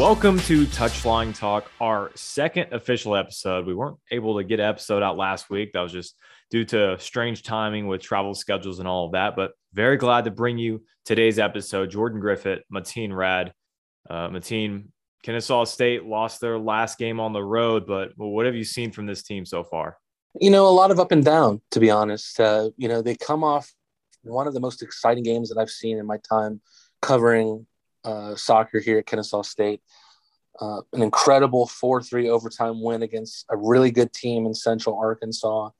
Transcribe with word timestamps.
Welcome 0.00 0.38
to 0.40 0.64
Touchline 0.64 1.38
Talk, 1.38 1.70
our 1.78 2.10
second 2.14 2.72
official 2.72 3.14
episode. 3.14 3.66
We 3.66 3.74
weren't 3.74 3.98
able 4.10 4.38
to 4.38 4.44
get 4.44 4.58
an 4.58 4.64
episode 4.64 5.02
out 5.02 5.18
last 5.18 5.50
week. 5.50 5.74
That 5.74 5.82
was 5.82 5.92
just 5.92 6.16
due 6.50 6.64
to 6.64 6.98
strange 6.98 7.42
timing 7.42 7.86
with 7.86 8.00
travel 8.00 8.34
schedules 8.34 8.78
and 8.78 8.88
all 8.88 9.04
of 9.04 9.12
that. 9.12 9.36
But 9.36 9.52
very 9.74 9.98
glad 9.98 10.24
to 10.24 10.30
bring 10.30 10.56
you 10.56 10.82
today's 11.04 11.38
episode. 11.38 11.90
Jordan 11.90 12.18
Griffith, 12.18 12.60
Mateen 12.72 13.14
Rad. 13.14 13.52
Uh, 14.08 14.30
Mateen, 14.30 14.86
Kennesaw 15.22 15.64
State 15.64 16.06
lost 16.06 16.40
their 16.40 16.58
last 16.58 16.96
game 16.96 17.20
on 17.20 17.34
the 17.34 17.44
road, 17.44 17.86
but 17.86 18.12
what 18.16 18.46
have 18.46 18.54
you 18.54 18.64
seen 18.64 18.92
from 18.92 19.04
this 19.04 19.22
team 19.22 19.44
so 19.44 19.62
far? 19.62 19.98
You 20.40 20.48
know, 20.48 20.66
a 20.66 20.70
lot 20.72 20.90
of 20.90 20.98
up 20.98 21.12
and 21.12 21.22
down, 21.22 21.60
to 21.72 21.78
be 21.78 21.90
honest. 21.90 22.40
Uh, 22.40 22.70
you 22.78 22.88
know, 22.88 23.02
they 23.02 23.16
come 23.16 23.44
off 23.44 23.70
one 24.22 24.46
of 24.46 24.54
the 24.54 24.60
most 24.60 24.80
exciting 24.80 25.24
games 25.24 25.50
that 25.50 25.60
I've 25.60 25.68
seen 25.68 25.98
in 25.98 26.06
my 26.06 26.16
time 26.26 26.62
covering 27.02 27.66
uh, 28.04 28.34
soccer 28.36 28.80
here 28.80 28.98
at 28.98 29.06
Kennesaw 29.06 29.42
State. 29.42 29.80
Uh, 30.60 30.82
an 30.92 31.02
incredible 31.02 31.66
4 31.66 32.02
3 32.02 32.28
overtime 32.28 32.82
win 32.82 33.02
against 33.02 33.46
a 33.48 33.56
really 33.56 33.90
good 33.90 34.12
team 34.12 34.46
in 34.46 34.54
Central 34.54 34.98
Arkansas. 34.98 35.70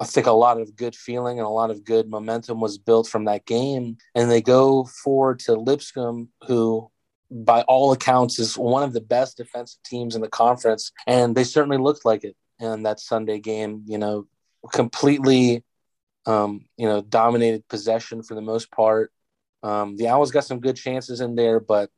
I 0.00 0.06
think 0.06 0.26
a 0.26 0.32
lot 0.32 0.58
of 0.58 0.76
good 0.76 0.96
feeling 0.96 1.38
and 1.38 1.46
a 1.46 1.50
lot 1.50 1.70
of 1.70 1.84
good 1.84 2.08
momentum 2.08 2.58
was 2.60 2.78
built 2.78 3.06
from 3.06 3.26
that 3.26 3.44
game. 3.44 3.98
And 4.14 4.30
they 4.30 4.40
go 4.40 4.84
forward 4.84 5.40
to 5.40 5.52
Lipscomb, 5.52 6.30
who, 6.46 6.90
by 7.30 7.62
all 7.62 7.92
accounts, 7.92 8.38
is 8.38 8.56
one 8.56 8.82
of 8.82 8.94
the 8.94 9.02
best 9.02 9.36
defensive 9.36 9.82
teams 9.84 10.14
in 10.14 10.22
the 10.22 10.28
conference. 10.28 10.90
And 11.06 11.36
they 11.36 11.44
certainly 11.44 11.76
looked 11.76 12.06
like 12.06 12.24
it 12.24 12.34
in 12.58 12.84
that 12.84 12.98
Sunday 12.98 13.40
game, 13.40 13.84
you 13.86 13.98
know, 13.98 14.26
completely, 14.72 15.64
um, 16.24 16.64
you 16.78 16.86
know, 16.86 17.02
dominated 17.02 17.68
possession 17.68 18.22
for 18.22 18.34
the 18.34 18.40
most 18.40 18.70
part. 18.70 19.12
Um, 19.62 19.96
the 19.96 20.08
Owls 20.08 20.30
got 20.30 20.44
some 20.44 20.60
good 20.60 20.76
chances 20.76 21.20
in 21.20 21.34
there, 21.34 21.60
but 21.60 21.90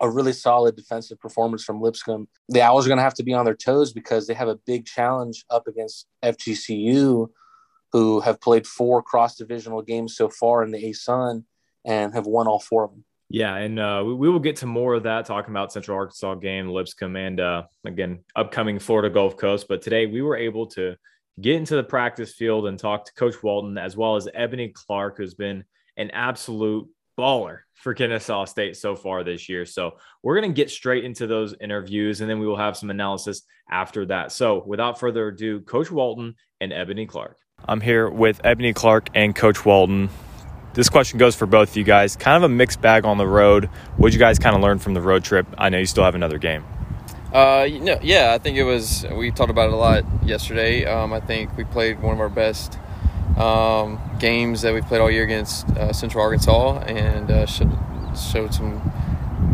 a 0.00 0.10
really 0.10 0.32
solid 0.32 0.76
defensive 0.76 1.20
performance 1.20 1.64
from 1.64 1.80
Lipscomb. 1.80 2.28
The 2.48 2.62
Owls 2.62 2.86
are 2.86 2.88
going 2.88 2.98
to 2.98 3.04
have 3.04 3.14
to 3.14 3.22
be 3.22 3.34
on 3.34 3.44
their 3.44 3.54
toes 3.54 3.92
because 3.92 4.26
they 4.26 4.34
have 4.34 4.48
a 4.48 4.58
big 4.66 4.86
challenge 4.86 5.44
up 5.50 5.66
against 5.66 6.06
FGCU, 6.22 7.28
who 7.92 8.20
have 8.20 8.40
played 8.40 8.66
four 8.66 9.02
cross 9.02 9.36
divisional 9.36 9.80
games 9.80 10.16
so 10.16 10.28
far 10.28 10.64
in 10.64 10.72
the 10.72 10.82
ASUN 10.82 11.44
and 11.84 12.12
have 12.12 12.26
won 12.26 12.48
all 12.48 12.58
four 12.58 12.84
of 12.84 12.90
them. 12.90 13.04
Yeah, 13.30 13.54
and 13.56 13.78
uh, 13.78 14.02
we, 14.04 14.14
we, 14.14 14.28
will 14.28 14.40
get 14.40 14.56
to 14.56 14.66
more 14.66 14.94
of 14.94 15.04
that 15.04 15.26
talking 15.26 15.52
about 15.52 15.72
Central 15.72 15.96
Arkansas 15.96 16.34
game, 16.34 16.68
Lipscomb, 16.68 17.16
and 17.16 17.40
uh, 17.40 17.62
again 17.84 18.24
upcoming 18.36 18.78
Florida 18.78 19.10
Gulf 19.10 19.36
Coast. 19.36 19.66
But 19.68 19.80
today 19.80 20.06
we 20.06 20.22
were 20.22 20.36
able 20.36 20.66
to 20.68 20.96
get 21.40 21.56
into 21.56 21.76
the 21.76 21.84
practice 21.84 22.32
field 22.32 22.66
and 22.66 22.78
talk 22.78 23.04
to 23.06 23.14
Coach 23.14 23.42
Walton 23.42 23.78
as 23.78 23.96
well 23.96 24.16
as 24.16 24.28
Ebony 24.34 24.68
Clark, 24.68 25.18
who's 25.18 25.34
been 25.34 25.64
an 25.96 26.10
absolute 26.10 26.88
baller 27.18 27.60
for 27.74 27.94
Kennesaw 27.94 28.44
State 28.44 28.76
so 28.76 28.96
far 28.96 29.24
this 29.24 29.48
year. 29.48 29.66
So 29.66 29.96
we're 30.22 30.40
going 30.40 30.50
to 30.50 30.54
get 30.54 30.70
straight 30.70 31.04
into 31.04 31.26
those 31.26 31.54
interviews 31.60 32.20
and 32.20 32.30
then 32.30 32.40
we 32.40 32.46
will 32.46 32.56
have 32.56 32.76
some 32.76 32.90
analysis 32.90 33.42
after 33.70 34.06
that. 34.06 34.32
So 34.32 34.62
without 34.66 34.98
further 34.98 35.28
ado, 35.28 35.60
Coach 35.60 35.90
Walton 35.90 36.34
and 36.60 36.72
Ebony 36.72 37.06
Clark. 37.06 37.38
I'm 37.66 37.80
here 37.80 38.08
with 38.08 38.40
Ebony 38.44 38.72
Clark 38.72 39.10
and 39.14 39.34
Coach 39.34 39.64
Walton. 39.64 40.08
This 40.74 40.88
question 40.88 41.18
goes 41.18 41.36
for 41.36 41.46
both 41.46 41.70
of 41.70 41.76
you 41.76 41.84
guys. 41.84 42.16
Kind 42.16 42.36
of 42.36 42.42
a 42.50 42.52
mixed 42.52 42.80
bag 42.80 43.04
on 43.04 43.16
the 43.16 43.26
road. 43.26 43.66
What 43.96 44.08
did 44.08 44.14
you 44.14 44.20
guys 44.20 44.38
kind 44.38 44.56
of 44.56 44.62
learn 44.62 44.78
from 44.78 44.94
the 44.94 45.00
road 45.00 45.22
trip? 45.22 45.46
I 45.56 45.68
know 45.68 45.78
you 45.78 45.86
still 45.86 46.04
have 46.04 46.16
another 46.16 46.38
game. 46.38 46.64
Uh, 47.32 47.66
you 47.68 47.80
know, 47.80 47.98
yeah, 48.02 48.32
I 48.32 48.38
think 48.38 48.56
it 48.56 48.64
was. 48.64 49.04
We 49.12 49.30
talked 49.30 49.50
about 49.50 49.68
it 49.68 49.72
a 49.72 49.76
lot 49.76 50.04
yesterday. 50.24 50.84
Um, 50.84 51.12
I 51.12 51.20
think 51.20 51.56
we 51.56 51.64
played 51.64 52.00
one 52.00 52.14
of 52.14 52.20
our 52.20 52.28
best 52.28 52.78
um, 53.36 54.00
games 54.18 54.62
that 54.62 54.72
we 54.72 54.80
played 54.80 55.00
all 55.00 55.10
year 55.10 55.24
against 55.24 55.68
uh, 55.70 55.92
Central 55.92 56.22
Arkansas 56.22 56.78
and 56.86 57.30
uh, 57.30 57.46
showed, 57.46 57.76
showed, 58.16 58.54
some 58.54 58.80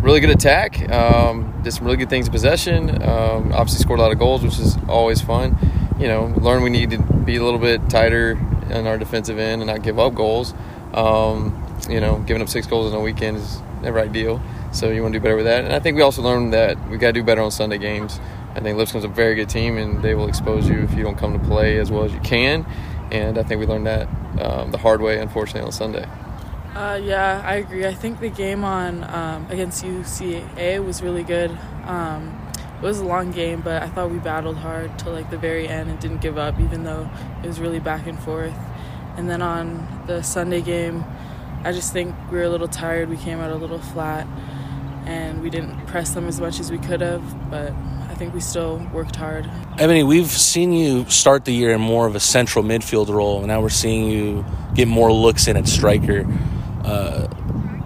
really 0.02 0.20
good 0.20 0.30
attack. 0.30 0.90
Um, 0.90 1.60
did 1.62 1.72
some 1.72 1.84
really 1.84 1.96
good 1.96 2.10
things 2.10 2.26
in 2.26 2.32
possession. 2.32 3.02
Um, 3.02 3.52
obviously 3.52 3.78
scored 3.78 3.98
a 3.98 4.02
lot 4.02 4.12
of 4.12 4.18
goals, 4.18 4.42
which 4.42 4.58
is 4.58 4.76
always 4.88 5.20
fun. 5.20 5.56
You 5.98 6.08
know, 6.08 6.26
learn 6.40 6.62
we 6.62 6.70
need 6.70 6.90
to 6.90 6.98
be 6.98 7.36
a 7.36 7.42
little 7.42 7.58
bit 7.58 7.88
tighter 7.88 8.32
in 8.70 8.86
our 8.86 8.98
defensive 8.98 9.38
end 9.38 9.62
and 9.62 9.70
not 9.70 9.82
give 9.82 9.98
up 9.98 10.14
goals. 10.14 10.54
Um, 10.92 11.56
you 11.88 12.00
know, 12.00 12.18
giving 12.26 12.42
up 12.42 12.48
six 12.48 12.66
goals 12.66 12.92
in 12.92 12.98
a 12.98 13.02
weekend 13.02 13.38
is 13.38 13.60
never 13.82 13.98
ideal. 13.98 14.42
So 14.72 14.90
you 14.90 15.02
want 15.02 15.14
to 15.14 15.18
do 15.18 15.22
better 15.22 15.36
with 15.36 15.46
that. 15.46 15.64
And 15.64 15.72
I 15.72 15.80
think 15.80 15.96
we 15.96 16.02
also 16.02 16.22
learned 16.22 16.52
that 16.52 16.76
we 16.88 16.98
got 16.98 17.08
to 17.08 17.12
do 17.14 17.22
better 17.22 17.40
on 17.40 17.50
Sunday 17.50 17.78
games. 17.78 18.20
I 18.54 18.60
think 18.60 18.76
Lipscomb's 18.76 19.04
a 19.04 19.08
very 19.08 19.36
good 19.36 19.48
team, 19.48 19.78
and 19.78 20.02
they 20.02 20.14
will 20.14 20.28
expose 20.28 20.68
you 20.68 20.80
if 20.80 20.94
you 20.94 21.02
don't 21.02 21.16
come 21.16 21.38
to 21.38 21.44
play 21.46 21.78
as 21.78 21.90
well 21.90 22.04
as 22.04 22.12
you 22.12 22.20
can 22.20 22.66
and 23.10 23.38
I 23.38 23.42
think 23.42 23.60
we 23.60 23.66
learned 23.66 23.86
that 23.86 24.08
um, 24.40 24.70
the 24.70 24.78
hard 24.78 25.00
way, 25.00 25.18
unfortunately, 25.18 25.62
on 25.62 25.72
Sunday. 25.72 26.06
Uh, 26.74 27.00
yeah, 27.02 27.42
I 27.44 27.56
agree. 27.56 27.84
I 27.84 27.94
think 27.94 28.20
the 28.20 28.28
game 28.28 28.64
on 28.64 29.02
um, 29.04 29.46
against 29.50 29.84
UCA 29.84 30.84
was 30.84 31.02
really 31.02 31.24
good. 31.24 31.50
Um, 31.84 32.36
it 32.80 32.82
was 32.82 33.00
a 33.00 33.04
long 33.04 33.32
game, 33.32 33.60
but 33.60 33.82
I 33.82 33.88
thought 33.88 34.10
we 34.10 34.18
battled 34.18 34.56
hard 34.56 34.98
till 34.98 35.12
like 35.12 35.30
the 35.30 35.36
very 35.36 35.68
end 35.68 35.90
and 35.90 35.98
didn't 35.98 36.20
give 36.22 36.38
up, 36.38 36.58
even 36.60 36.84
though 36.84 37.10
it 37.42 37.46
was 37.46 37.60
really 37.60 37.80
back 37.80 38.06
and 38.06 38.18
forth. 38.18 38.54
And 39.16 39.28
then 39.28 39.42
on 39.42 40.04
the 40.06 40.22
Sunday 40.22 40.62
game, 40.62 41.04
I 41.64 41.72
just 41.72 41.92
think 41.92 42.14
we 42.30 42.38
were 42.38 42.44
a 42.44 42.48
little 42.48 42.68
tired. 42.68 43.10
We 43.10 43.18
came 43.18 43.40
out 43.40 43.50
a 43.50 43.56
little 43.56 43.80
flat, 43.80 44.26
and 45.04 45.42
we 45.42 45.50
didn't 45.50 45.86
press 45.86 46.10
them 46.12 46.26
as 46.26 46.40
much 46.40 46.58
as 46.60 46.70
we 46.70 46.78
could 46.78 47.00
have. 47.02 47.50
But 47.50 47.74
think 48.20 48.34
we 48.34 48.40
still 48.40 48.86
worked 48.92 49.16
hard. 49.16 49.50
Ebony, 49.78 50.02
we've 50.02 50.30
seen 50.30 50.74
you 50.74 51.08
start 51.08 51.46
the 51.46 51.54
year 51.54 51.72
in 51.72 51.80
more 51.80 52.06
of 52.06 52.14
a 52.14 52.20
central 52.20 52.62
midfield 52.62 53.08
role, 53.08 53.38
and 53.38 53.46
now 53.46 53.62
we're 53.62 53.70
seeing 53.70 54.10
you 54.10 54.44
get 54.74 54.86
more 54.88 55.10
looks 55.10 55.48
in 55.48 55.56
at 55.56 55.66
striker. 55.66 56.26
Uh, 56.84 57.28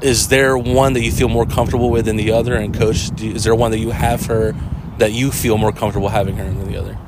is 0.02 0.26
there 0.26 0.58
one 0.58 0.94
that 0.94 1.02
you 1.02 1.12
feel 1.12 1.28
more 1.28 1.46
comfortable 1.46 1.88
with 1.88 2.06
than 2.06 2.16
the 2.16 2.32
other? 2.32 2.56
And 2.56 2.74
coach, 2.74 3.10
do, 3.14 3.30
is 3.30 3.44
there 3.44 3.54
one 3.54 3.70
that 3.70 3.78
you 3.78 3.90
have 3.90 4.26
her 4.26 4.56
that 4.98 5.12
you 5.12 5.30
feel 5.30 5.56
more 5.56 5.70
comfortable 5.70 6.08
having 6.08 6.36
her 6.36 6.44
in 6.44 6.58
than 6.58 6.66
the 6.68 6.78
other? 6.78 6.98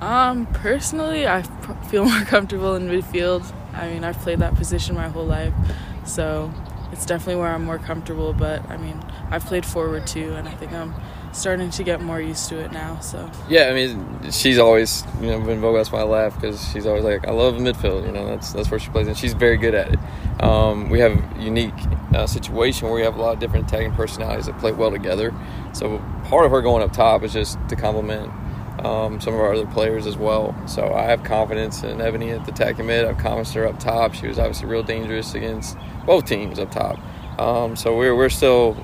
Um, 0.00 0.46
personally, 0.46 1.26
I 1.26 1.42
feel 1.90 2.04
more 2.10 2.22
comfortable 2.22 2.74
in 2.74 2.88
midfield. 2.88 3.44
I 3.74 3.90
mean, 3.90 4.02
I've 4.02 4.18
played 4.20 4.38
that 4.38 4.54
position 4.54 4.94
my 4.94 5.08
whole 5.08 5.26
life, 5.26 5.52
so 6.06 6.50
it's 6.90 7.04
definitely 7.04 7.36
where 7.36 7.52
I'm 7.52 7.66
more 7.66 7.78
comfortable. 7.78 8.32
But 8.32 8.66
I 8.70 8.78
mean, 8.78 8.98
I've 9.30 9.44
played 9.44 9.66
forward 9.66 10.06
too, 10.06 10.32
and 10.36 10.48
I 10.48 10.52
think 10.52 10.72
I'm 10.72 10.94
starting 11.36 11.70
to 11.70 11.82
get 11.84 12.00
more 12.00 12.20
used 12.20 12.48
to 12.48 12.58
it 12.58 12.72
now. 12.72 12.98
So 13.00 13.30
yeah, 13.48 13.68
I 13.68 13.74
mean, 13.74 14.30
she's 14.30 14.58
always 14.58 15.04
you 15.20 15.28
know 15.28 15.40
been 15.40 15.60
Vogel's 15.60 15.92
my 15.92 16.02
laugh 16.02 16.34
because 16.34 16.66
she's 16.72 16.86
always 16.86 17.04
like, 17.04 17.26
I 17.26 17.30
love 17.30 17.54
midfield. 17.54 18.06
You 18.06 18.12
know, 18.12 18.26
that's 18.26 18.52
that's 18.52 18.70
where 18.70 18.80
she 18.80 18.90
plays, 18.90 19.06
and 19.06 19.16
she's 19.16 19.34
very 19.34 19.56
good 19.56 19.74
at 19.74 19.92
it. 19.92 20.42
Um, 20.42 20.90
we 20.90 21.00
have 21.00 21.12
a 21.12 21.42
unique 21.42 21.74
uh, 22.14 22.26
situation 22.26 22.86
where 22.86 22.94
we 22.94 23.02
have 23.02 23.16
a 23.16 23.20
lot 23.20 23.34
of 23.34 23.40
different 23.40 23.66
attacking 23.68 23.92
personalities 23.92 24.46
that 24.46 24.58
play 24.58 24.72
well 24.72 24.90
together. 24.90 25.34
So 25.72 25.98
part 26.24 26.46
of 26.46 26.52
her 26.52 26.62
going 26.62 26.82
up 26.82 26.92
top 26.92 27.22
is 27.22 27.32
just 27.32 27.58
to 27.68 27.76
complement 27.76 28.32
um, 28.84 29.20
some 29.20 29.34
of 29.34 29.40
our 29.40 29.54
other 29.54 29.66
players 29.66 30.06
as 30.06 30.16
well. 30.16 30.54
So 30.66 30.92
I 30.92 31.04
have 31.04 31.22
confidence 31.22 31.82
in 31.82 32.00
Ebony 32.00 32.30
at 32.30 32.44
the 32.44 32.52
attacking 32.52 32.86
mid. 32.86 33.04
I've 33.04 33.18
confidence 33.18 33.52
her 33.52 33.66
up 33.66 33.78
top. 33.78 34.14
She 34.14 34.26
was 34.26 34.38
obviously 34.38 34.68
real 34.68 34.82
dangerous 34.82 35.34
against 35.34 35.76
both 36.04 36.26
teams 36.26 36.58
up 36.58 36.70
top. 36.70 36.98
Um, 37.38 37.76
so 37.76 37.96
we're 37.96 38.14
we're 38.14 38.30
still, 38.30 38.76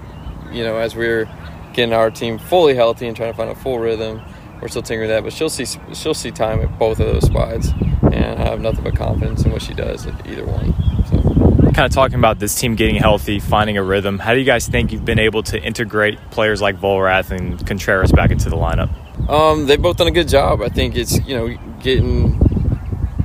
you 0.50 0.64
know, 0.64 0.78
as 0.78 0.94
we're 0.94 1.26
getting 1.72 1.94
our 1.94 2.10
team 2.10 2.38
fully 2.38 2.74
healthy 2.74 3.06
and 3.06 3.16
trying 3.16 3.32
to 3.32 3.36
find 3.36 3.50
a 3.50 3.54
full 3.54 3.78
rhythm. 3.78 4.22
We're 4.60 4.68
still 4.68 4.82
tinkering 4.82 5.08
that, 5.08 5.24
but 5.24 5.32
she'll 5.32 5.50
see 5.50 5.66
she'll 5.92 6.14
see 6.14 6.30
time 6.30 6.60
at 6.60 6.78
both 6.78 7.00
of 7.00 7.06
those 7.06 7.26
spots, 7.26 7.72
and 8.12 8.40
I 8.40 8.44
have 8.44 8.60
nothing 8.60 8.84
but 8.84 8.94
confidence 8.94 9.44
in 9.44 9.50
what 9.50 9.62
she 9.62 9.74
does 9.74 10.06
at 10.06 10.26
either 10.26 10.44
one. 10.46 10.72
So. 11.06 11.72
Kind 11.72 11.86
of 11.86 11.92
talking 11.92 12.16
about 12.16 12.38
this 12.38 12.54
team 12.54 12.76
getting 12.76 12.96
healthy, 12.96 13.40
finding 13.40 13.76
a 13.76 13.82
rhythm. 13.82 14.18
How 14.18 14.34
do 14.34 14.38
you 14.38 14.44
guys 14.44 14.68
think 14.68 14.92
you've 14.92 15.04
been 15.04 15.18
able 15.18 15.42
to 15.44 15.60
integrate 15.60 16.18
players 16.30 16.60
like 16.60 16.78
Volrath 16.78 17.30
and 17.30 17.66
Contreras 17.66 18.12
back 18.12 18.30
into 18.30 18.50
the 18.50 18.56
lineup? 18.56 18.90
Um, 19.28 19.66
they've 19.66 19.80
both 19.80 19.96
done 19.96 20.06
a 20.06 20.12
good 20.12 20.28
job. 20.28 20.60
I 20.62 20.68
think 20.68 20.96
it's 20.96 21.18
you 21.26 21.36
know 21.36 21.56
getting 21.80 22.38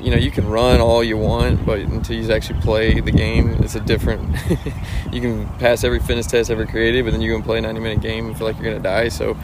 you 0.01 0.11
know 0.11 0.17
you 0.17 0.31
can 0.31 0.47
run 0.47 0.79
all 0.79 1.03
you 1.03 1.17
want, 1.17 1.65
but 1.65 1.79
until 1.79 2.15
you 2.15 2.31
actually 2.31 2.59
play 2.61 2.99
the 2.99 3.11
game, 3.11 3.57
it's 3.63 3.75
a 3.75 3.79
different. 3.79 4.35
you 5.11 5.21
can 5.21 5.47
pass 5.57 5.83
every 5.83 5.99
fitness 5.99 6.27
test 6.27 6.49
ever 6.49 6.65
created, 6.65 7.05
but 7.05 7.11
then 7.11 7.21
you 7.21 7.33
can 7.33 7.43
play 7.43 7.57
a 7.57 7.61
90 7.61 7.79
minute 7.79 8.01
game 8.01 8.27
and 8.27 8.37
feel 8.37 8.47
like 8.47 8.57
you're 8.57 8.71
gonna 8.71 8.83
die. 8.83 9.09
So, 9.09 9.37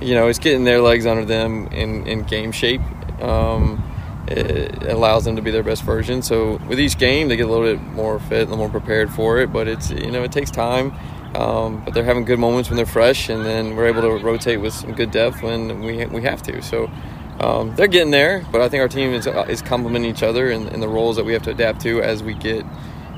you 0.00 0.14
know, 0.14 0.28
it's 0.28 0.38
getting 0.38 0.64
their 0.64 0.80
legs 0.80 1.06
under 1.06 1.24
them 1.24 1.66
in, 1.68 2.06
in 2.06 2.22
game 2.22 2.52
shape. 2.52 2.80
Um, 3.20 3.82
it 4.28 4.82
allows 4.82 5.24
them 5.24 5.36
to 5.36 5.42
be 5.42 5.50
their 5.50 5.62
best 5.62 5.82
version. 5.82 6.22
So 6.22 6.58
with 6.68 6.78
each 6.78 6.98
game, 6.98 7.28
they 7.28 7.36
get 7.36 7.48
a 7.48 7.50
little 7.50 7.66
bit 7.66 7.82
more 7.82 8.18
fit, 8.20 8.40
a 8.40 8.50
little 8.50 8.58
more 8.58 8.68
prepared 8.68 9.10
for 9.10 9.38
it. 9.38 9.52
But 9.52 9.68
it's 9.68 9.90
you 9.90 10.10
know 10.10 10.22
it 10.22 10.32
takes 10.32 10.50
time. 10.50 10.92
Um, 11.34 11.84
but 11.84 11.92
they're 11.92 12.04
having 12.04 12.24
good 12.24 12.38
moments 12.38 12.70
when 12.70 12.76
they're 12.76 12.86
fresh, 12.86 13.28
and 13.28 13.44
then 13.44 13.76
we're 13.76 13.86
able 13.86 14.02
to 14.02 14.24
rotate 14.24 14.60
with 14.60 14.72
some 14.72 14.92
good 14.92 15.10
depth 15.10 15.42
when 15.42 15.80
we 15.80 16.04
we 16.06 16.22
have 16.22 16.42
to. 16.44 16.62
So 16.62 16.90
um, 17.40 17.74
they're 17.76 17.86
getting 17.86 18.10
there, 18.10 18.44
but 18.50 18.60
I 18.60 18.68
think 18.68 18.80
our 18.80 18.88
team 18.88 19.12
is, 19.12 19.26
uh, 19.26 19.46
is 19.48 19.62
complementing 19.62 20.10
each 20.10 20.22
other 20.22 20.50
in, 20.50 20.68
in, 20.68 20.80
the 20.80 20.88
roles 20.88 21.16
that 21.16 21.24
we 21.24 21.32
have 21.34 21.42
to 21.44 21.50
adapt 21.50 21.80
to 21.82 22.02
as 22.02 22.22
we 22.22 22.34
get, 22.34 22.66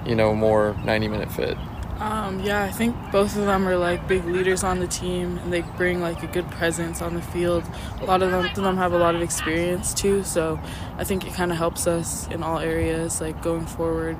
you 0.04 0.14
know, 0.14 0.34
more 0.34 0.76
90 0.84 1.08
minute 1.08 1.32
fit. 1.32 1.56
Um, 2.00 2.40
yeah, 2.40 2.62
I 2.62 2.70
think 2.70 2.96
both 3.12 3.36
of 3.36 3.44
them 3.44 3.68
are 3.68 3.76
like 3.76 4.08
big 4.08 4.24
leaders 4.24 4.64
on 4.64 4.78
the 4.80 4.86
team, 4.86 5.38
and 5.38 5.52
they 5.52 5.60
bring 5.60 6.00
like 6.00 6.22
a 6.22 6.26
good 6.26 6.50
presence 6.50 7.02
on 7.02 7.14
the 7.14 7.20
field. 7.20 7.62
A 8.00 8.04
lot 8.04 8.22
of 8.22 8.30
them, 8.30 8.46
of 8.46 8.54
them 8.54 8.76
have 8.78 8.92
a 8.92 8.98
lot 8.98 9.14
of 9.14 9.20
experience 9.20 9.92
too, 9.92 10.24
so 10.24 10.58
I 10.96 11.04
think 11.04 11.26
it 11.26 11.34
kind 11.34 11.50
of 11.50 11.58
helps 11.58 11.86
us 11.86 12.26
in 12.28 12.42
all 12.42 12.58
areas, 12.58 13.20
like 13.20 13.42
going 13.42 13.66
forward, 13.66 14.16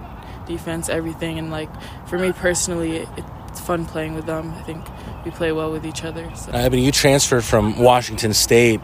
defense, 0.47 0.91
everything. 0.91 1.39
And 1.39 1.51
like 1.51 1.71
for 2.07 2.19
me 2.19 2.33
personally, 2.33 2.99
it, 2.99 3.09
it's 3.49 3.61
fun 3.61 3.87
playing 3.87 4.15
with 4.15 4.27
them. 4.27 4.53
I 4.53 4.63
think 4.63 4.87
we 5.25 5.31
play 5.31 5.53
well 5.53 5.73
with 5.73 5.87
each 5.87 6.05
other. 6.05 6.31
So. 6.37 6.53
I 6.53 6.69
mean, 6.69 6.85
you 6.85 6.93
transferred 6.93 7.45
from 7.45 7.79
Washington 7.79 8.35
State. 8.35 8.81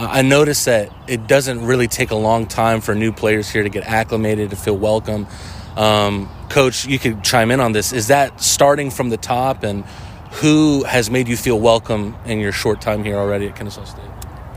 I 0.00 0.22
noticed 0.22 0.66
that 0.66 0.92
it 1.08 1.26
doesn't 1.26 1.66
really 1.66 1.88
take 1.88 2.12
a 2.12 2.14
long 2.14 2.46
time 2.46 2.80
for 2.80 2.94
new 2.94 3.10
players 3.10 3.50
here 3.50 3.64
to 3.64 3.68
get 3.68 3.82
acclimated, 3.82 4.50
to 4.50 4.56
feel 4.56 4.76
welcome. 4.76 5.26
Um, 5.76 6.30
Coach, 6.48 6.86
you 6.86 7.00
could 7.00 7.24
chime 7.24 7.50
in 7.50 7.58
on 7.58 7.72
this. 7.72 7.92
Is 7.92 8.06
that 8.06 8.40
starting 8.40 8.92
from 8.92 9.08
the 9.08 9.16
top, 9.16 9.64
and 9.64 9.84
who 10.40 10.84
has 10.84 11.10
made 11.10 11.26
you 11.26 11.36
feel 11.36 11.58
welcome 11.58 12.14
in 12.26 12.38
your 12.38 12.52
short 12.52 12.80
time 12.80 13.02
here 13.02 13.16
already 13.16 13.48
at 13.48 13.56
Kennesaw 13.56 13.84
State? 13.84 14.04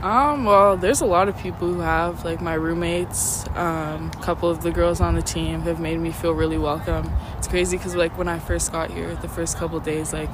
Um, 0.00 0.44
well, 0.44 0.76
there's 0.76 1.00
a 1.00 1.06
lot 1.06 1.28
of 1.28 1.36
people 1.38 1.66
who 1.66 1.80
have, 1.80 2.24
like 2.24 2.40
my 2.40 2.54
roommates, 2.54 3.44
um, 3.56 4.12
a 4.16 4.22
couple 4.22 4.48
of 4.48 4.62
the 4.62 4.70
girls 4.70 5.00
on 5.00 5.16
the 5.16 5.22
team 5.22 5.62
have 5.62 5.80
made 5.80 5.98
me 5.98 6.12
feel 6.12 6.34
really 6.34 6.58
welcome. 6.58 7.10
It's 7.38 7.48
crazy 7.48 7.76
because, 7.76 7.96
like, 7.96 8.16
when 8.16 8.28
I 8.28 8.38
first 8.38 8.70
got 8.70 8.92
here, 8.92 9.12
the 9.16 9.28
first 9.28 9.56
couple 9.58 9.80
days, 9.80 10.12
like, 10.12 10.30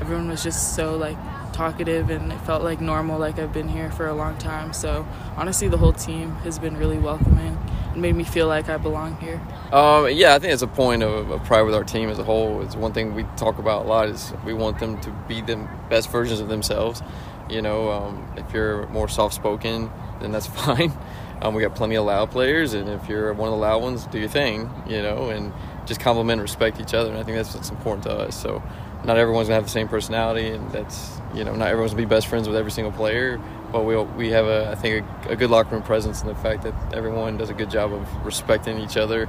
everyone 0.00 0.28
was 0.28 0.44
just 0.44 0.76
so, 0.76 0.96
like, 0.96 1.16
talkative 1.54 2.10
and 2.10 2.32
it 2.32 2.38
felt 2.40 2.62
like 2.62 2.80
normal, 2.80 3.18
like 3.18 3.38
I've 3.38 3.52
been 3.52 3.68
here 3.68 3.90
for 3.90 4.06
a 4.06 4.14
long 4.14 4.36
time. 4.38 4.72
So, 4.72 5.06
honestly, 5.36 5.68
the 5.68 5.78
whole 5.78 5.92
team 5.92 6.32
has 6.36 6.58
been 6.58 6.76
really 6.76 6.98
welcoming 6.98 7.56
and 7.92 8.02
made 8.02 8.14
me 8.14 8.24
feel 8.24 8.46
like 8.46 8.68
I 8.68 8.76
belong 8.76 9.16
here. 9.16 9.40
Um, 9.72 10.08
yeah, 10.10 10.34
I 10.34 10.38
think 10.38 10.52
it's 10.52 10.62
a 10.62 10.66
point 10.66 11.02
of, 11.02 11.30
of, 11.30 11.44
pride 11.44 11.62
with 11.62 11.74
our 11.74 11.84
team 11.84 12.10
as 12.10 12.18
a 12.18 12.24
whole. 12.24 12.62
It's 12.62 12.76
one 12.76 12.92
thing 12.92 13.14
we 13.14 13.24
talk 13.36 13.58
about 13.58 13.86
a 13.86 13.88
lot 13.88 14.08
is 14.08 14.32
we 14.44 14.52
want 14.52 14.78
them 14.78 15.00
to 15.00 15.10
be 15.28 15.40
the 15.40 15.68
best 15.88 16.10
versions 16.10 16.40
of 16.40 16.48
themselves 16.48 17.02
you 17.48 17.62
know, 17.62 17.90
um, 17.90 18.26
if 18.36 18.52
you're 18.52 18.86
more 18.88 19.08
soft 19.08 19.34
spoken, 19.34 19.90
then 20.20 20.32
that's 20.32 20.46
fine. 20.64 20.92
Um, 21.42 21.54
we 21.54 21.62
got 21.62 21.74
plenty 21.74 21.96
of 21.96 22.04
loud 22.04 22.30
players, 22.30 22.74
and 22.74 22.88
if 22.88 23.08
you're 23.08 23.32
one 23.34 23.48
of 23.48 23.52
the 23.52 23.60
loud 23.60 23.82
ones, 23.82 24.06
do 24.06 24.18
your 24.18 24.28
thing, 24.28 24.70
you 24.86 25.02
know, 25.02 25.30
and 25.30 25.52
just 25.84 26.00
compliment 26.00 26.40
and 26.40 26.42
respect 26.42 26.80
each 26.80 26.94
other. 26.94 27.10
And 27.10 27.18
I 27.18 27.22
think 27.22 27.36
that's 27.36 27.54
what's 27.54 27.70
important 27.70 28.04
to 28.04 28.12
us. 28.12 28.40
So, 28.40 28.62
not 29.04 29.18
everyone's 29.18 29.48
gonna 29.48 29.56
have 29.56 29.64
the 29.64 29.70
same 29.70 29.88
personality, 29.88 30.48
and 30.48 30.70
that's 30.70 31.18
you 31.34 31.44
know, 31.44 31.54
not 31.54 31.68
everyone's 31.68 31.92
gonna 31.92 32.02
be 32.02 32.08
best 32.08 32.26
friends 32.26 32.46
with 32.46 32.56
every 32.56 32.70
single 32.70 32.92
player. 32.92 33.40
But 33.72 33.84
we 33.84 33.96
we 33.96 34.30
have 34.30 34.46
a 34.46 34.70
I 34.70 34.74
think 34.74 35.04
a, 35.26 35.30
a 35.32 35.36
good 35.36 35.50
locker 35.50 35.74
room 35.74 35.82
presence 35.82 36.22
in 36.22 36.28
the 36.28 36.34
fact 36.34 36.62
that 36.62 36.94
everyone 36.94 37.36
does 37.36 37.50
a 37.50 37.54
good 37.54 37.70
job 37.70 37.92
of 37.92 38.26
respecting 38.26 38.78
each 38.78 38.96
other, 38.96 39.28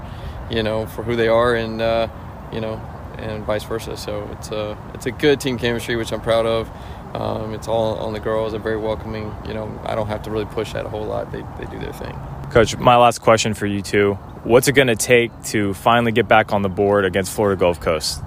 you 0.50 0.64
know, 0.64 0.86
for 0.86 1.04
who 1.04 1.16
they 1.16 1.28
are, 1.28 1.56
and 1.56 1.82
uh, 1.82 2.08
you 2.52 2.62
know, 2.62 2.76
and 3.18 3.44
vice 3.46 3.64
versa. 3.64 3.98
So 3.98 4.30
it's 4.34 4.52
a 4.52 4.78
it's 4.94 5.06
a 5.06 5.12
good 5.12 5.40
team 5.40 5.58
chemistry, 5.58 5.96
which 5.96 6.12
I'm 6.12 6.22
proud 6.22 6.46
of. 6.46 6.70
Um, 7.16 7.54
it's 7.54 7.70
all 7.70 7.98
on 8.00 8.12
the 8.12 8.20
girls. 8.20 8.52
They're 8.52 8.62
very 8.62 8.78
welcoming. 8.78 9.34
You 9.48 9.54
know, 9.54 9.82
I 9.86 9.96
don't 9.96 10.08
have 10.08 10.24
to 10.24 10.32
really 10.32 10.46
push 10.46 10.74
that 10.74 10.86
a 10.86 10.90
whole 10.90 11.06
lot. 11.06 11.32
They, 11.32 11.44
they 11.58 11.66
do 11.72 11.80
their 11.80 11.94
thing. 11.94 12.14
Coach, 12.52 12.76
my 12.78 12.98
last 12.98 13.20
question 13.20 13.54
for 13.54 13.66
you 13.66 13.82
too. 13.82 14.16
What's 14.44 14.68
it 14.68 14.74
going 14.74 14.90
to 14.90 14.98
take 14.98 15.32
to 15.46 15.74
finally 15.74 16.12
get 16.12 16.28
back 16.28 16.52
on 16.52 16.62
the 16.62 16.70
board 16.70 17.06
against 17.06 17.32
Florida 17.32 17.58
Gulf 17.58 17.80
Coast? 17.80 18.22